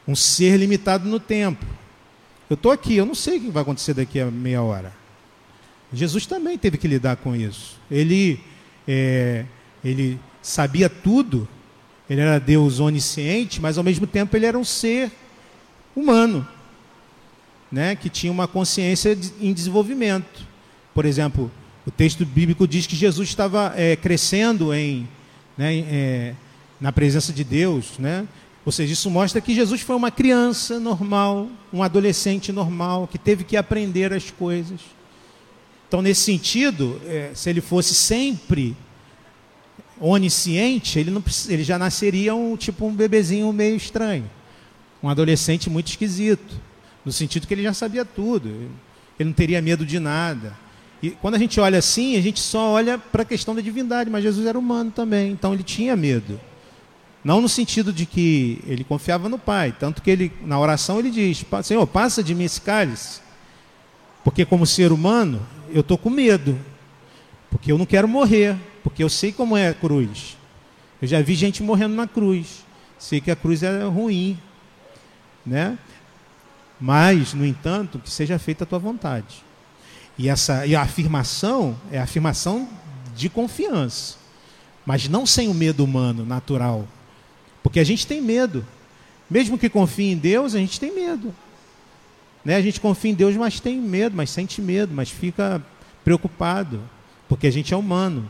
[0.09, 1.65] um ser limitado no tempo.
[2.51, 4.93] Eu estou aqui, eu não sei o que vai acontecer daqui a meia hora.
[5.93, 7.79] Jesus também teve que lidar com isso.
[7.91, 8.41] Ele,
[8.87, 9.45] é,
[9.85, 11.49] ele sabia tudo,
[12.11, 15.11] ele era Deus onisciente, mas ao mesmo tempo ele era um ser
[15.95, 16.47] humano,
[17.71, 20.47] né, que tinha uma consciência de, em desenvolvimento.
[20.93, 21.51] Por exemplo,
[21.87, 25.09] o texto bíblico diz que Jesus estava é, crescendo em,
[25.57, 26.35] né, é,
[26.81, 28.27] na presença de Deus, né?
[28.65, 33.43] Ou seja, isso mostra que Jesus foi uma criança normal, um adolescente normal, que teve
[33.43, 34.81] que aprender as coisas.
[35.89, 38.77] Então, nesse sentido, é, se ele fosse sempre
[40.01, 44.29] onisciente, ele, não, ele já nasceria um, tipo um bebezinho meio estranho.
[45.03, 46.55] Um adolescente muito esquisito.
[47.05, 48.49] No sentido que ele já sabia tudo.
[49.19, 50.57] Ele não teria medo de nada.
[51.03, 54.09] E quando a gente olha assim, a gente só olha para a questão da divindade,
[54.09, 56.41] mas Jesus era humano também, então ele tinha medo.
[57.25, 61.11] Não no sentido de que ele confiava no Pai, tanto que ele na oração ele
[61.11, 63.21] diz: Senhor, passa de mim esse cálice,
[64.23, 66.57] porque como ser humano eu estou com medo,
[67.51, 70.37] porque eu não quero morrer, porque eu sei como é a cruz.
[71.01, 72.65] Eu já vi gente morrendo na cruz,
[72.99, 74.39] sei que a cruz é ruim,
[75.45, 75.79] né?
[76.81, 79.45] Mas, no entanto, que seja feita a tua vontade.
[80.19, 82.69] E essa e a afirmação é a afirmação
[83.15, 84.17] de confiança,
[84.85, 86.87] mas não sem o medo humano natural
[87.63, 88.67] porque a gente tem medo.
[89.31, 91.35] Mesmo que confie em Deus, a gente tem medo.
[92.45, 92.57] Né?
[92.57, 95.65] A gente confia em Deus, mas tem medo, mas sente medo, mas fica
[96.05, 96.83] preocupado,
[97.29, 98.29] porque a gente é humano,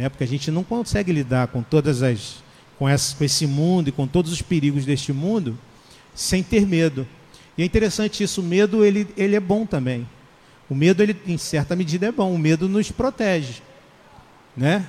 [0.00, 0.08] né?
[0.08, 2.42] Porque a gente não consegue lidar com todas as
[2.78, 5.58] com, com esse mundo e com todos os perigos deste mundo
[6.14, 7.06] sem ter medo.
[7.56, 10.08] E é interessante isso, o medo ele, ele é bom também.
[10.68, 13.60] O medo ele em certa medida é bom, o medo nos protege,
[14.56, 14.86] né?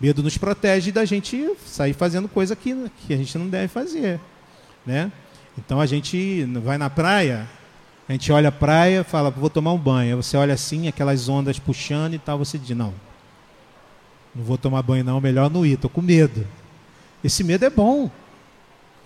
[0.00, 2.74] Medo nos protege da gente sair fazendo coisa que,
[3.06, 4.18] que a gente não deve fazer.
[4.86, 5.12] Né?
[5.56, 7.48] Então a gente vai na praia,
[8.08, 10.16] a gente olha a praia, fala, vou tomar um banho.
[10.16, 12.94] Aí você olha assim, aquelas ondas puxando e tal, você diz, não,
[14.34, 16.46] não vou tomar banho não, melhor não ir, estou com medo.
[17.22, 18.10] Esse medo é bom.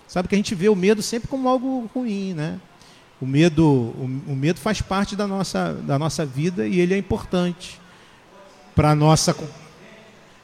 [0.07, 2.59] Sabe que a gente vê o medo sempre como algo ruim, né?
[3.19, 6.97] O medo, o, o medo faz parte da nossa, da nossa vida e ele é
[6.97, 7.79] importante
[8.75, 9.35] para nossa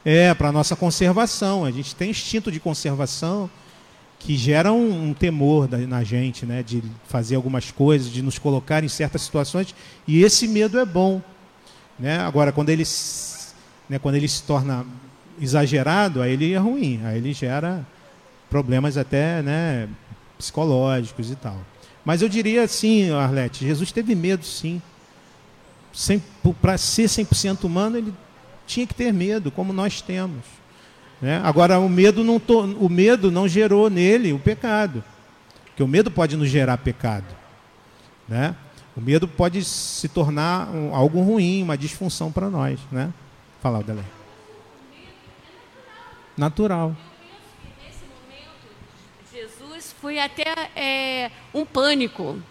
[0.04, 1.64] é, para nossa conservação.
[1.64, 3.48] A gente tem instinto de conservação
[4.18, 6.62] que geram um, um temor da, na gente, né?
[6.62, 9.74] De fazer algumas coisas, de nos colocar em certas situações.
[10.06, 11.22] E esse medo é bom.
[11.98, 12.18] Né?
[12.18, 12.84] Agora, quando ele,
[13.88, 14.86] né, quando ele se torna
[15.40, 17.00] exagerado, aí ele é ruim.
[17.04, 17.84] Aí ele gera
[18.48, 19.88] problemas até né,
[20.38, 21.58] psicológicos e tal.
[22.04, 24.80] Mas eu diria assim, Arlete, Jesus teve medo sim.
[26.60, 28.12] Para ser 100% humano, ele
[28.66, 30.44] tinha que ter medo, como nós temos.
[31.20, 31.40] Né?
[31.42, 32.60] Agora, o medo, não to...
[32.60, 35.02] o medo não gerou nele o pecado.
[35.66, 37.26] Porque o medo pode nos gerar pecado.
[38.28, 38.54] Né?
[38.96, 42.78] O medo pode se tornar algo ruim, uma disfunção para nós.
[42.92, 43.12] Né?
[43.64, 44.04] Fala, Adelé.
[46.36, 46.94] Natural.
[49.32, 50.44] Jesus foi até
[50.76, 52.42] é, um pânico.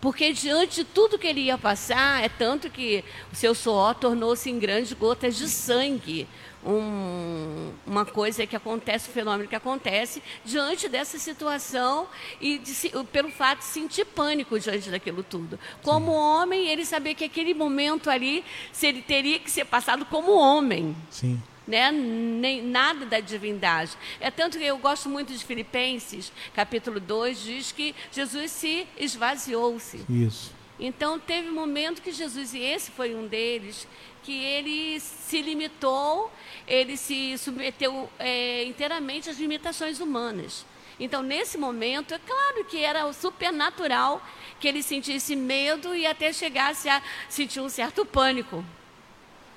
[0.00, 4.48] Porque diante de tudo que ele ia passar, é tanto que o seu suor tornou-se
[4.48, 6.26] em grandes gotas de sangue.
[6.64, 12.06] Um, uma coisa que acontece, um fenômeno que acontece diante dessa situação
[12.40, 12.74] e de,
[13.12, 15.58] pelo fato de sentir pânico diante daquilo tudo.
[15.82, 16.18] Como Sim.
[16.18, 20.96] homem, ele sabia que aquele momento ali, se ele teria que ser passado como homem.
[21.10, 21.90] Sim né?
[21.90, 23.92] Nem, nada da divindade.
[24.20, 30.04] É tanto que eu gosto muito de Filipenses, capítulo 2, diz que Jesus se esvaziou-se.
[30.08, 30.53] Isso.
[30.78, 33.86] Então teve um momento que Jesus, e esse foi um deles,
[34.22, 36.32] que ele se limitou,
[36.66, 40.64] ele se submeteu é, inteiramente às limitações humanas.
[40.98, 44.22] Então, nesse momento, é claro que era supernatural
[44.60, 48.64] que ele sentisse medo e até chegasse a sentir um certo pânico.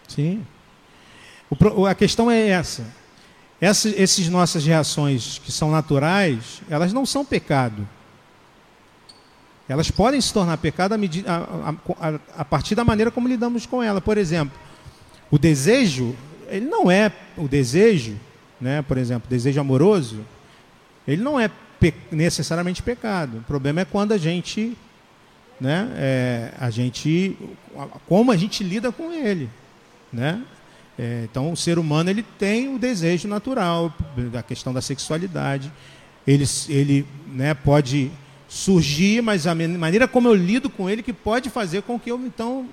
[0.07, 0.45] Sim.
[1.49, 2.93] O, a questão é essa.
[3.61, 7.87] Essas esses nossas reações que são naturais, elas não são pecado.
[9.69, 13.83] Elas podem se tornar pecado a, a, a, a, partir da maneira como lidamos com
[13.83, 13.99] ela.
[13.99, 14.57] Por exemplo,
[15.29, 16.15] o desejo,
[16.47, 18.15] ele não é o desejo,
[18.61, 18.81] né?
[18.81, 20.21] por exemplo, desejo amoroso,
[21.05, 21.49] ele não é
[21.79, 23.39] pe necessariamente pecado.
[23.39, 24.75] O problema é quando a gente,
[25.59, 27.37] né, é, a gente,
[28.07, 29.49] como a gente lida com ele,
[30.11, 30.41] né?
[30.99, 33.93] É, então, o ser humano ele tem o desejo natural
[34.31, 35.71] da questão da sexualidade.
[36.25, 38.11] Ele, ele né, pode
[38.47, 42.19] surgir, mas a maneira como eu lido com ele que pode fazer com que eu
[42.25, 42.65] então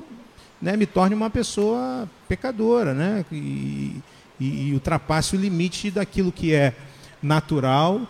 [0.62, 3.96] né, me torne uma pessoa pecadora, né, e,
[4.40, 6.74] e, e ultrapasse o limite daquilo que é
[7.22, 8.06] natural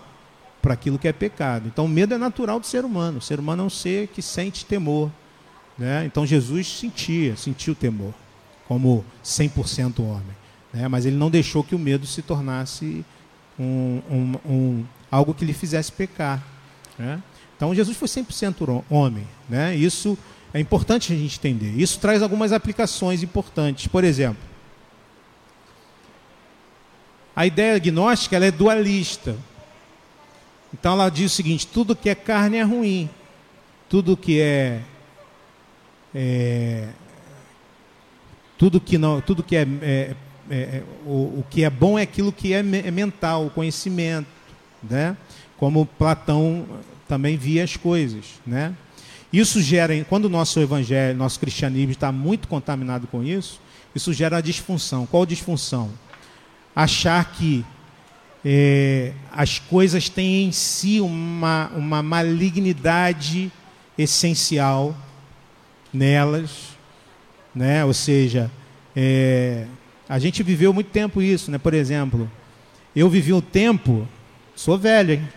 [0.64, 1.66] para aquilo que é pecado.
[1.66, 3.18] Então, o medo é natural do ser humano.
[3.18, 5.10] O ser humano é um ser que sente temor.
[5.76, 6.06] Né?
[6.06, 8.14] Então, Jesus sentia, sentiu temor
[8.66, 10.36] como 100% homem.
[10.72, 10.88] Né?
[10.88, 13.04] Mas ele não deixou que o medo se tornasse
[13.58, 16.42] um, um, um algo que lhe fizesse pecar.
[16.98, 17.22] Né?
[17.56, 19.26] Então Jesus foi 100% homem.
[19.48, 19.76] Né?
[19.76, 20.18] Isso
[20.52, 21.70] é importante a gente entender.
[21.80, 23.86] Isso traz algumas aplicações importantes.
[23.86, 24.42] Por exemplo,
[27.34, 29.36] a ideia gnóstica é dualista.
[30.72, 33.08] Então ela diz o seguinte: tudo que é carne é ruim,
[33.88, 34.80] tudo que é,
[36.14, 36.88] é
[38.56, 40.14] tudo que, não, tudo que é, é,
[40.48, 44.28] é, é o, o, que é bom é aquilo que é, é mental, o conhecimento,
[44.82, 45.16] né?
[45.56, 46.66] Como Platão
[47.08, 48.74] também via as coisas, né?
[49.32, 53.60] Isso gera, quando o nosso evangelho, nosso cristianismo está muito contaminado com isso,
[53.94, 55.06] isso gera a disfunção.
[55.06, 55.90] Qual disfunção?
[56.74, 57.64] Achar que
[58.44, 63.50] é, as coisas têm em si uma, uma malignidade
[63.96, 64.96] essencial
[65.92, 66.76] nelas,
[67.54, 67.84] né?
[67.84, 68.50] Ou seja,
[68.94, 69.66] é,
[70.08, 71.58] a gente viveu muito tempo isso, né?
[71.58, 72.30] Por exemplo,
[72.94, 74.06] eu vivi um tempo,
[74.54, 75.28] sou velho, hein?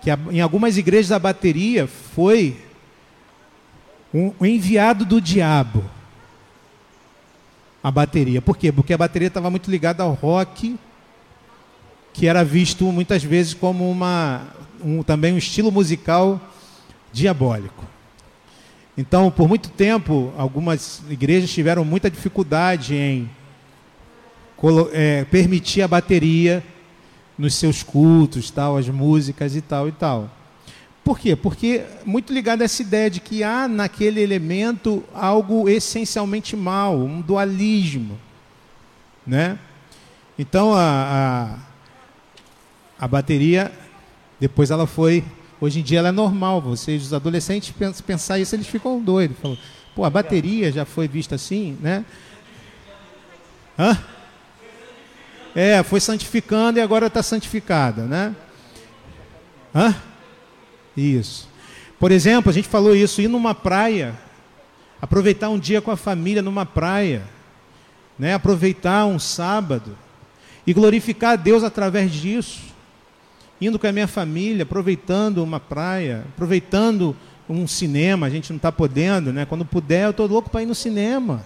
[0.00, 2.56] Que em algumas igrejas a bateria foi
[4.12, 5.84] um, enviado do diabo.
[7.82, 8.42] A bateria.
[8.42, 8.72] Por quê?
[8.72, 10.78] Porque a bateria estava muito ligada ao rock,
[12.12, 14.48] que era visto muitas vezes como uma,
[14.84, 16.40] um, também um estilo musical
[17.12, 17.86] diabólico.
[18.96, 23.30] Então, por muito tempo, algumas igrejas tiveram muita dificuldade em
[24.92, 26.64] é, permitir a bateria
[27.38, 30.30] nos seus cultos, tal, as músicas e tal e tal.
[31.04, 31.36] Por quê?
[31.36, 37.20] Porque muito ligado a essa ideia de que há naquele elemento algo essencialmente mal, um
[37.20, 38.18] dualismo,
[39.26, 39.58] né?
[40.38, 41.58] Então a,
[43.00, 43.72] a, a bateria
[44.40, 45.24] depois ela foi
[45.60, 47.74] Hoje em dia ela é normal, vocês, os adolescentes,
[48.06, 49.36] pensar isso, eles ficam doidos.
[49.38, 49.58] Falam,
[49.94, 52.04] pô, a bateria já foi vista assim, né?
[53.76, 53.98] Hã?
[55.60, 58.32] É, foi santificando e agora está santificada, né?
[59.74, 59.92] Hã?
[60.96, 61.48] Isso.
[61.98, 64.14] Por exemplo, a gente falou isso, ir numa praia,
[65.02, 67.24] aproveitar um dia com a família numa praia,
[68.16, 68.34] né?
[68.34, 69.98] aproveitar um sábado
[70.64, 72.60] e glorificar a Deus através disso.
[73.60, 77.16] indo com a minha família, aproveitando uma praia, aproveitando
[77.48, 79.44] um cinema, a gente não está podendo, né?
[79.44, 81.44] Quando puder, eu estou louco para ir no cinema.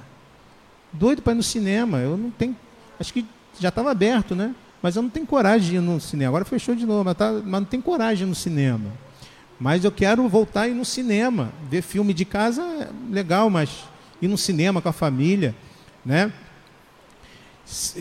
[0.93, 1.97] Doido para ir no cinema.
[2.01, 2.55] Eu não tenho.
[3.01, 3.25] Acho que
[3.59, 4.55] já estava aberto, né?
[4.83, 6.31] Mas eu não tenho coragem de ir no cinema.
[6.31, 8.91] Agora fechou de novo, mas, tá, mas não tenho coragem no cinema.
[9.59, 11.53] Mas eu quero voltar a ir no cinema.
[11.71, 13.85] Ver filme de casa é legal, mas
[14.21, 15.55] ir no cinema com a família,
[16.05, 16.33] né?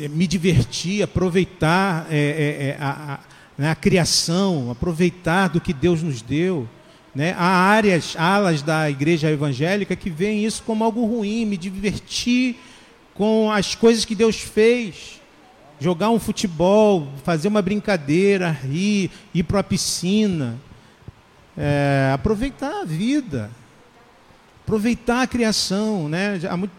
[0.10, 3.20] Me divertir, aproveitar é, é, a, a,
[3.56, 6.68] né, a criação, aproveitar do que Deus nos deu.
[7.14, 7.36] Né?
[7.38, 12.58] Há áreas, alas da igreja evangélica que veem isso como algo ruim, me divertir
[13.14, 15.21] com as coisas que Deus fez.
[15.82, 20.56] Jogar um futebol, fazer uma brincadeira, rir, ir para a piscina.
[21.58, 23.50] É, aproveitar a vida.
[24.64, 26.08] Aproveitar a criação.
[26.08, 26.40] Né?
[26.56, 26.72] Muito,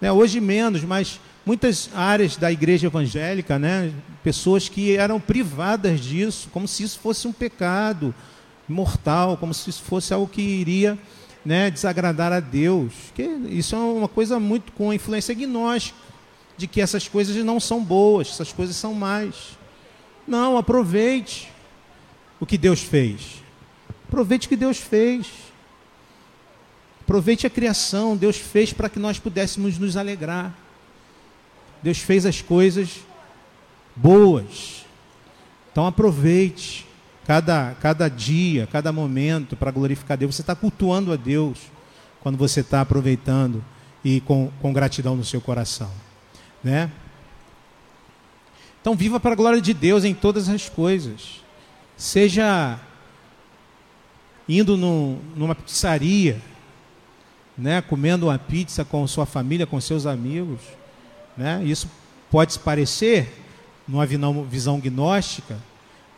[0.00, 0.10] né?
[0.10, 3.92] Hoje menos, mas muitas áreas da igreja evangélica, né?
[4.24, 8.12] pessoas que eram privadas disso, como se isso fosse um pecado
[8.68, 10.98] mortal, como se isso fosse algo que iria
[11.44, 12.92] né, desagradar a Deus.
[13.14, 15.96] Que isso é uma coisa muito com influência gnóstica,
[16.58, 19.56] de que essas coisas não são boas, essas coisas são mais.
[20.26, 21.48] Não, aproveite
[22.40, 23.42] o que Deus fez.
[24.08, 25.28] Aproveite o que Deus fez.
[27.00, 28.16] Aproveite a criação.
[28.16, 30.52] Deus fez para que nós pudéssemos nos alegrar.
[31.80, 32.98] Deus fez as coisas
[33.94, 34.84] boas.
[35.70, 36.86] Então aproveite
[37.24, 40.34] cada, cada dia, cada momento para glorificar Deus.
[40.34, 41.58] Você está cultuando a Deus
[42.20, 43.64] quando você está aproveitando
[44.04, 46.07] e com, com gratidão no seu coração.
[46.62, 46.90] Né?
[48.80, 51.42] Então viva para a glória de Deus em todas as coisas.
[51.96, 52.78] Seja
[54.48, 56.40] indo numa pizzaria,
[57.56, 60.60] né, comendo uma pizza com sua família, com seus amigos.
[61.36, 61.62] Né?
[61.64, 61.90] Isso
[62.30, 63.44] pode se parecer,
[63.86, 65.58] numa visão gnóstica,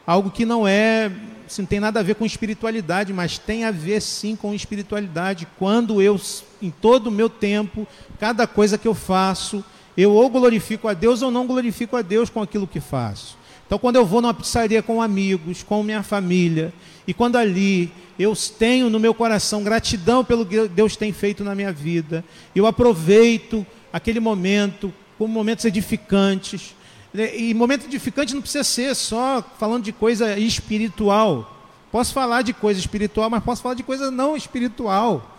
[0.06, 1.10] algo que não é,
[1.46, 5.46] assim, não tem nada a ver com espiritualidade, mas tem a ver sim com espiritualidade.
[5.58, 6.20] Quando eu,
[6.60, 7.86] em todo o meu tempo,
[8.18, 9.64] cada coisa que eu faço,
[10.00, 13.36] eu ou glorifico a Deus ou não glorifico a Deus com aquilo que faço.
[13.66, 16.72] Então, quando eu vou numa pizzaria com amigos, com minha família,
[17.06, 21.54] e quando ali eu tenho no meu coração gratidão pelo que Deus tem feito na
[21.54, 22.24] minha vida,
[22.54, 26.74] eu aproveito aquele momento como momentos edificantes,
[27.12, 31.58] né, e momento edificante não precisa ser só falando de coisa espiritual.
[31.92, 35.38] Posso falar de coisa espiritual, mas posso falar de coisa não espiritual.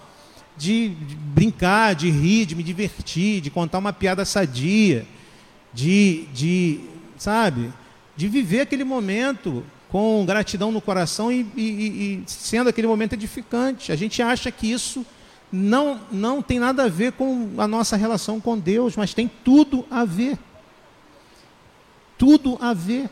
[0.57, 0.95] De,
[1.33, 5.05] brincar, de rir, de me divertir, de contar uma piada sadia,
[5.73, 6.79] de, de
[7.17, 7.71] sabe,
[8.15, 13.91] de viver aquele momento com gratidão no coração e, e, e, sendo aquele momento edificante.
[13.91, 15.05] A gente acha que isso
[15.51, 19.85] não, não tem nada a ver com a nossa relação com Deus, mas tem tudo
[19.89, 20.37] a ver
[22.21, 23.09] tudo a ver.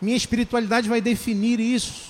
[0.00, 2.09] Minha espiritualidade vai definir isso.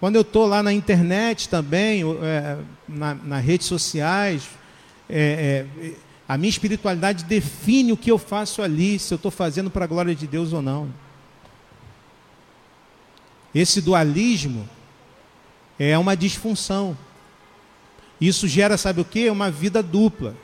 [0.00, 2.56] Quando eu estou lá na internet também, é,
[2.88, 4.48] na, nas redes sociais,
[5.06, 5.92] é, é,
[6.26, 9.86] a minha espiritualidade define o que eu faço ali, se eu estou fazendo para a
[9.88, 10.88] glória de Deus ou não.
[13.54, 14.66] Esse dualismo
[15.78, 16.96] é uma disfunção.
[18.18, 19.28] Isso gera, sabe o que?
[19.28, 20.34] Uma vida dupla.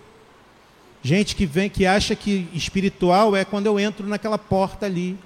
[1.02, 5.16] Gente que vem que acha que espiritual é quando eu entro naquela porta ali.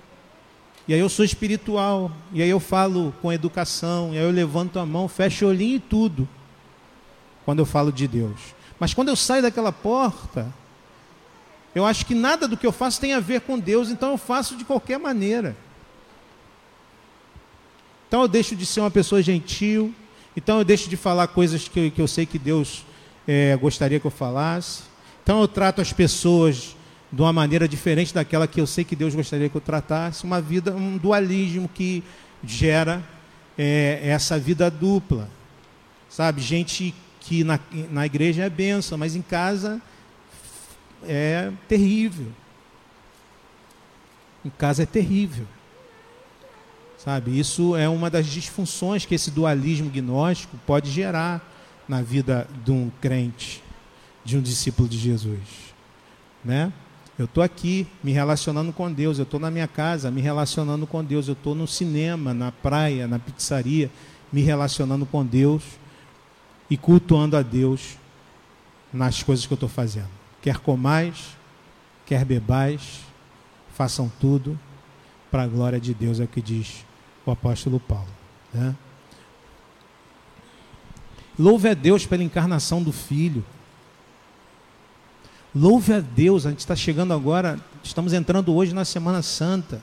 [0.88, 2.10] E aí eu sou espiritual.
[2.32, 4.14] E aí eu falo com educação.
[4.14, 6.28] E aí eu levanto a mão, fecho o olhinho e tudo.
[7.44, 8.38] Quando eu falo de Deus.
[8.78, 10.52] Mas quando eu saio daquela porta,
[11.74, 14.18] eu acho que nada do que eu faço tem a ver com Deus, então eu
[14.18, 15.56] faço de qualquer maneira.
[18.08, 19.94] Então eu deixo de ser uma pessoa gentil,
[20.36, 22.84] então eu deixo de falar coisas que eu, que eu sei que Deus
[23.28, 24.82] é, gostaria que eu falasse.
[25.22, 26.74] Então eu trato as pessoas
[27.12, 30.40] de uma maneira diferente daquela que eu sei que Deus gostaria que eu tratasse, uma
[30.40, 32.04] vida, um dualismo que
[32.44, 33.02] gera
[33.58, 35.28] é, essa vida dupla.
[36.08, 37.58] Sabe, gente que na,
[37.90, 39.80] na igreja é benção, mas em casa
[41.06, 42.28] é terrível.
[44.44, 45.46] Em casa é terrível.
[46.96, 51.42] Sabe, isso é uma das disfunções que esse dualismo gnóstico pode gerar
[51.88, 53.62] na vida de um crente
[54.24, 55.74] de um discípulo de Jesus,
[56.44, 56.70] né?
[57.20, 61.04] Eu estou aqui me relacionando com Deus, eu estou na minha casa me relacionando com
[61.04, 63.90] Deus, eu estou no cinema, na praia, na pizzaria,
[64.32, 65.62] me relacionando com Deus
[66.70, 67.98] e cultuando a Deus
[68.90, 70.08] nas coisas que eu estou fazendo.
[70.40, 71.36] Quer comais,
[72.06, 73.00] quer bebais,
[73.74, 74.58] façam tudo
[75.30, 76.86] para a glória de Deus, é o que diz
[77.26, 78.08] o apóstolo Paulo.
[78.50, 78.74] Né?
[81.38, 83.44] Louve a Deus pela encarnação do Filho.
[85.54, 89.82] Louve a Deus, a gente está chegando agora, estamos entrando hoje na Semana Santa.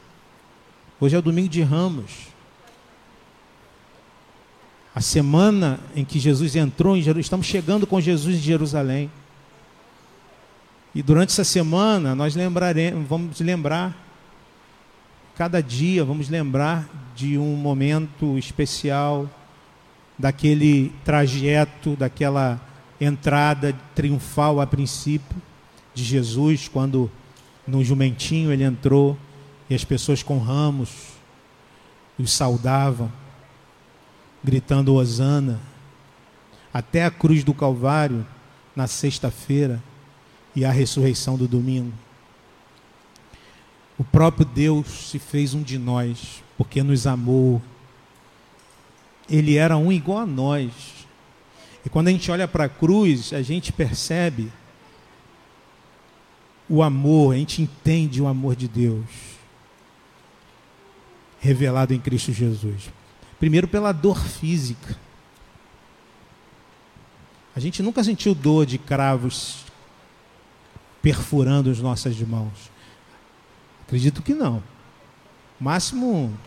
[0.97, 2.27] Hoje é o domingo de Ramos.
[4.95, 9.11] A semana em que Jesus entrou em Jerusalém, estamos chegando com Jesus em Jerusalém.
[10.95, 13.93] E durante essa semana nós lembraremos, vamos lembrar,
[15.35, 19.29] cada dia vamos lembrar de um momento especial,
[20.17, 22.57] daquele trajeto, daquela
[23.01, 25.46] entrada triunfal a princípio
[25.97, 27.09] de Jesus, quando
[27.67, 29.17] no jumentinho ele entrou
[29.67, 31.17] e as pessoas com ramos
[32.19, 33.11] os saudavam,
[34.43, 35.59] gritando Hosana,
[36.73, 38.25] até a cruz do Calvário,
[38.75, 39.81] na sexta-feira,
[40.55, 41.93] e a ressurreição do domingo.
[43.97, 47.61] O próprio Deus se fez um de nós, porque nos amou.
[49.29, 50.71] Ele era um igual a nós.
[51.85, 54.51] E quando a gente olha para a cruz, a gente percebe
[56.69, 59.05] o amor, a gente entende o amor de Deus
[61.39, 62.89] revelado em Cristo Jesus.
[63.39, 64.95] Primeiro, pela dor física.
[67.55, 69.65] A gente nunca sentiu dor de cravos
[71.01, 72.71] perfurando as nossas mãos?
[73.85, 74.61] Acredito que não.
[75.59, 76.37] Máximo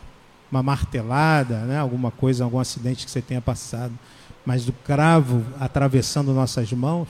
[0.51, 1.79] uma martelada, né?
[1.79, 3.97] alguma coisa, algum acidente que você tenha passado.
[4.45, 7.09] Mas do cravo atravessando nossas mãos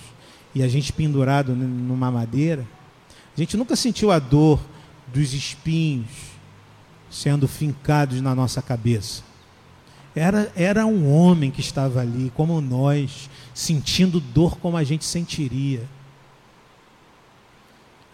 [0.55, 2.66] e a gente pendurado numa madeira,
[3.41, 4.61] a gente nunca sentiu a dor
[5.07, 6.11] dos espinhos
[7.11, 9.23] sendo fincados na nossa cabeça.
[10.15, 15.89] Era, era um homem que estava ali, como nós, sentindo dor como a gente sentiria.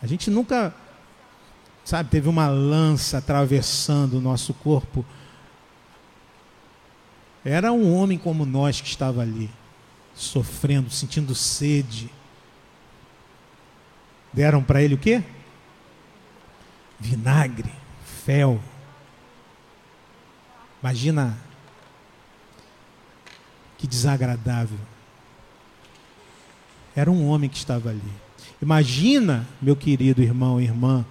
[0.01, 0.73] A gente nunca,
[1.85, 5.05] sabe, teve uma lança atravessando o nosso corpo.
[7.45, 9.51] Era um homem como nós que estava ali,
[10.15, 12.13] sofrendo, sentindo sede.
[14.37, 15.23] Deram para ele o quê?
[17.01, 17.73] Vinagre,
[18.27, 18.61] fel.
[20.83, 21.39] Imagina
[23.79, 24.79] que desagradável.
[26.95, 28.13] Era um homem que estava ali.
[28.61, 31.03] Imagina, meu querido irmão e irmã,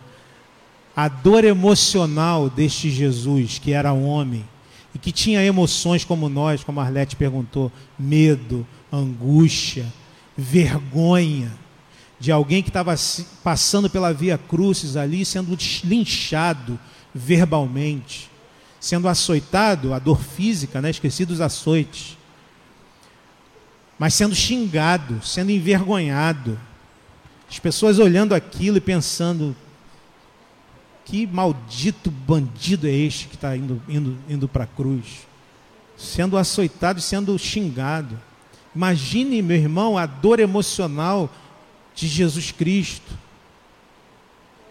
[0.96, 4.46] a dor emocional deste Jesus, que era homem
[4.94, 9.92] e que tinha emoções como nós, como Arlete perguntou: medo, angústia,
[10.38, 11.65] vergonha
[12.20, 12.96] de alguém que estava
[13.44, 16.80] passando pela via crucis ali, sendo linchado
[17.14, 18.30] verbalmente,
[18.80, 20.90] sendo açoitado, a dor física, né?
[20.90, 22.18] esqueci dos açoites,
[23.98, 26.60] mas sendo xingado, sendo envergonhado
[27.50, 29.56] as pessoas olhando aquilo e pensando:
[31.06, 35.28] que maldito bandido é este que está indo, indo, indo para a cruz,
[35.96, 38.20] sendo açoitado e sendo xingado.
[38.76, 41.30] Imagine, meu irmão, a dor emocional
[41.96, 43.18] de Jesus Cristo.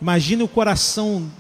[0.01, 1.31] Imagine o coração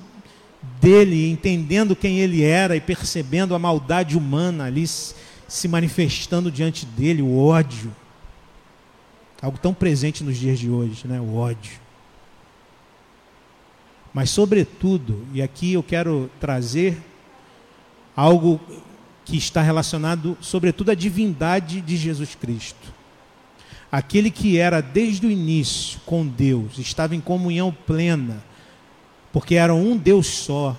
[0.81, 7.21] dele entendendo quem ele era e percebendo a maldade humana ali se manifestando diante dele,
[7.21, 7.95] o ódio.
[9.43, 11.21] Algo tão presente nos dias de hoje, né?
[11.21, 11.79] O ódio.
[14.15, 16.97] Mas, sobretudo, e aqui eu quero trazer
[18.17, 18.59] algo
[19.25, 22.94] que está relacionado, sobretudo, à divindade de Jesus Cristo.
[23.97, 28.43] Aquele que era desde o início com Deus, estava em comunhão plena,
[29.33, 30.77] porque era um Deus só,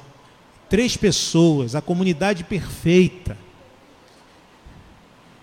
[0.70, 3.38] três pessoas, a comunidade perfeita,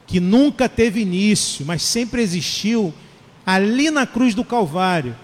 [0.07, 2.93] que nunca teve início, mas sempre existiu
[3.47, 5.17] ali na cruz do Calvário,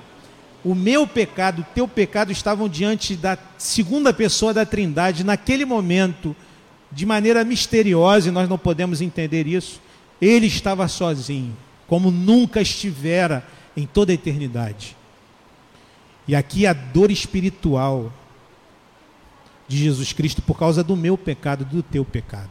[0.64, 6.34] o meu pecado, o teu pecado estavam diante da segunda pessoa da Trindade, naquele momento,
[6.90, 9.82] de maneira misteriosa, e nós não podemos entender isso.
[10.18, 11.54] Ele estava sozinho,
[11.88, 13.44] como nunca estivera
[13.76, 14.96] em toda a eternidade.
[16.28, 18.12] E aqui a dor espiritual
[19.66, 22.50] de Jesus Cristo por causa do meu pecado, do teu pecado.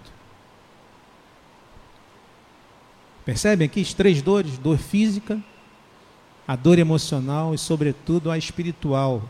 [3.23, 5.39] Percebem aqui as três dores: dor física,
[6.47, 9.21] a dor emocional e, sobretudo, a espiritual.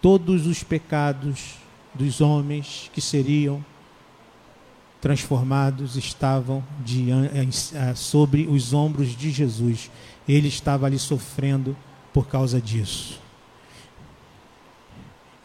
[0.00, 1.54] Todos os pecados
[1.94, 3.64] dos homens que seriam
[5.04, 6.64] transformados estavam
[7.94, 9.90] sobre os ombros de Jesus.
[10.26, 11.76] Ele estava ali sofrendo
[12.10, 13.20] por causa disso.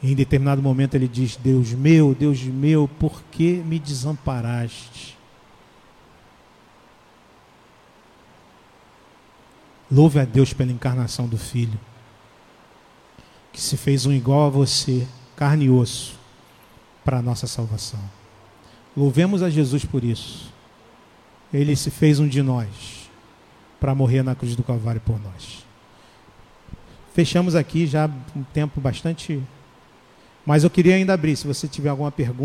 [0.01, 5.17] em determinado momento ele diz: Deus meu, Deus meu, por que me desamparaste?
[9.91, 11.77] Louve a Deus pela encarnação do Filho,
[13.51, 15.05] que se fez um igual a você,
[15.35, 16.17] carne e osso,
[17.03, 18.18] para a nossa salvação.
[18.99, 20.51] Louvemos a Jesus por isso.
[21.53, 23.09] Ele se fez um de nós,
[23.79, 25.65] para morrer na cruz do Calvário por nós.
[27.13, 29.41] Fechamos aqui já um tempo bastante
[30.45, 32.43] Mas eu queria ainda abrir, se você tiver alguma pergunta.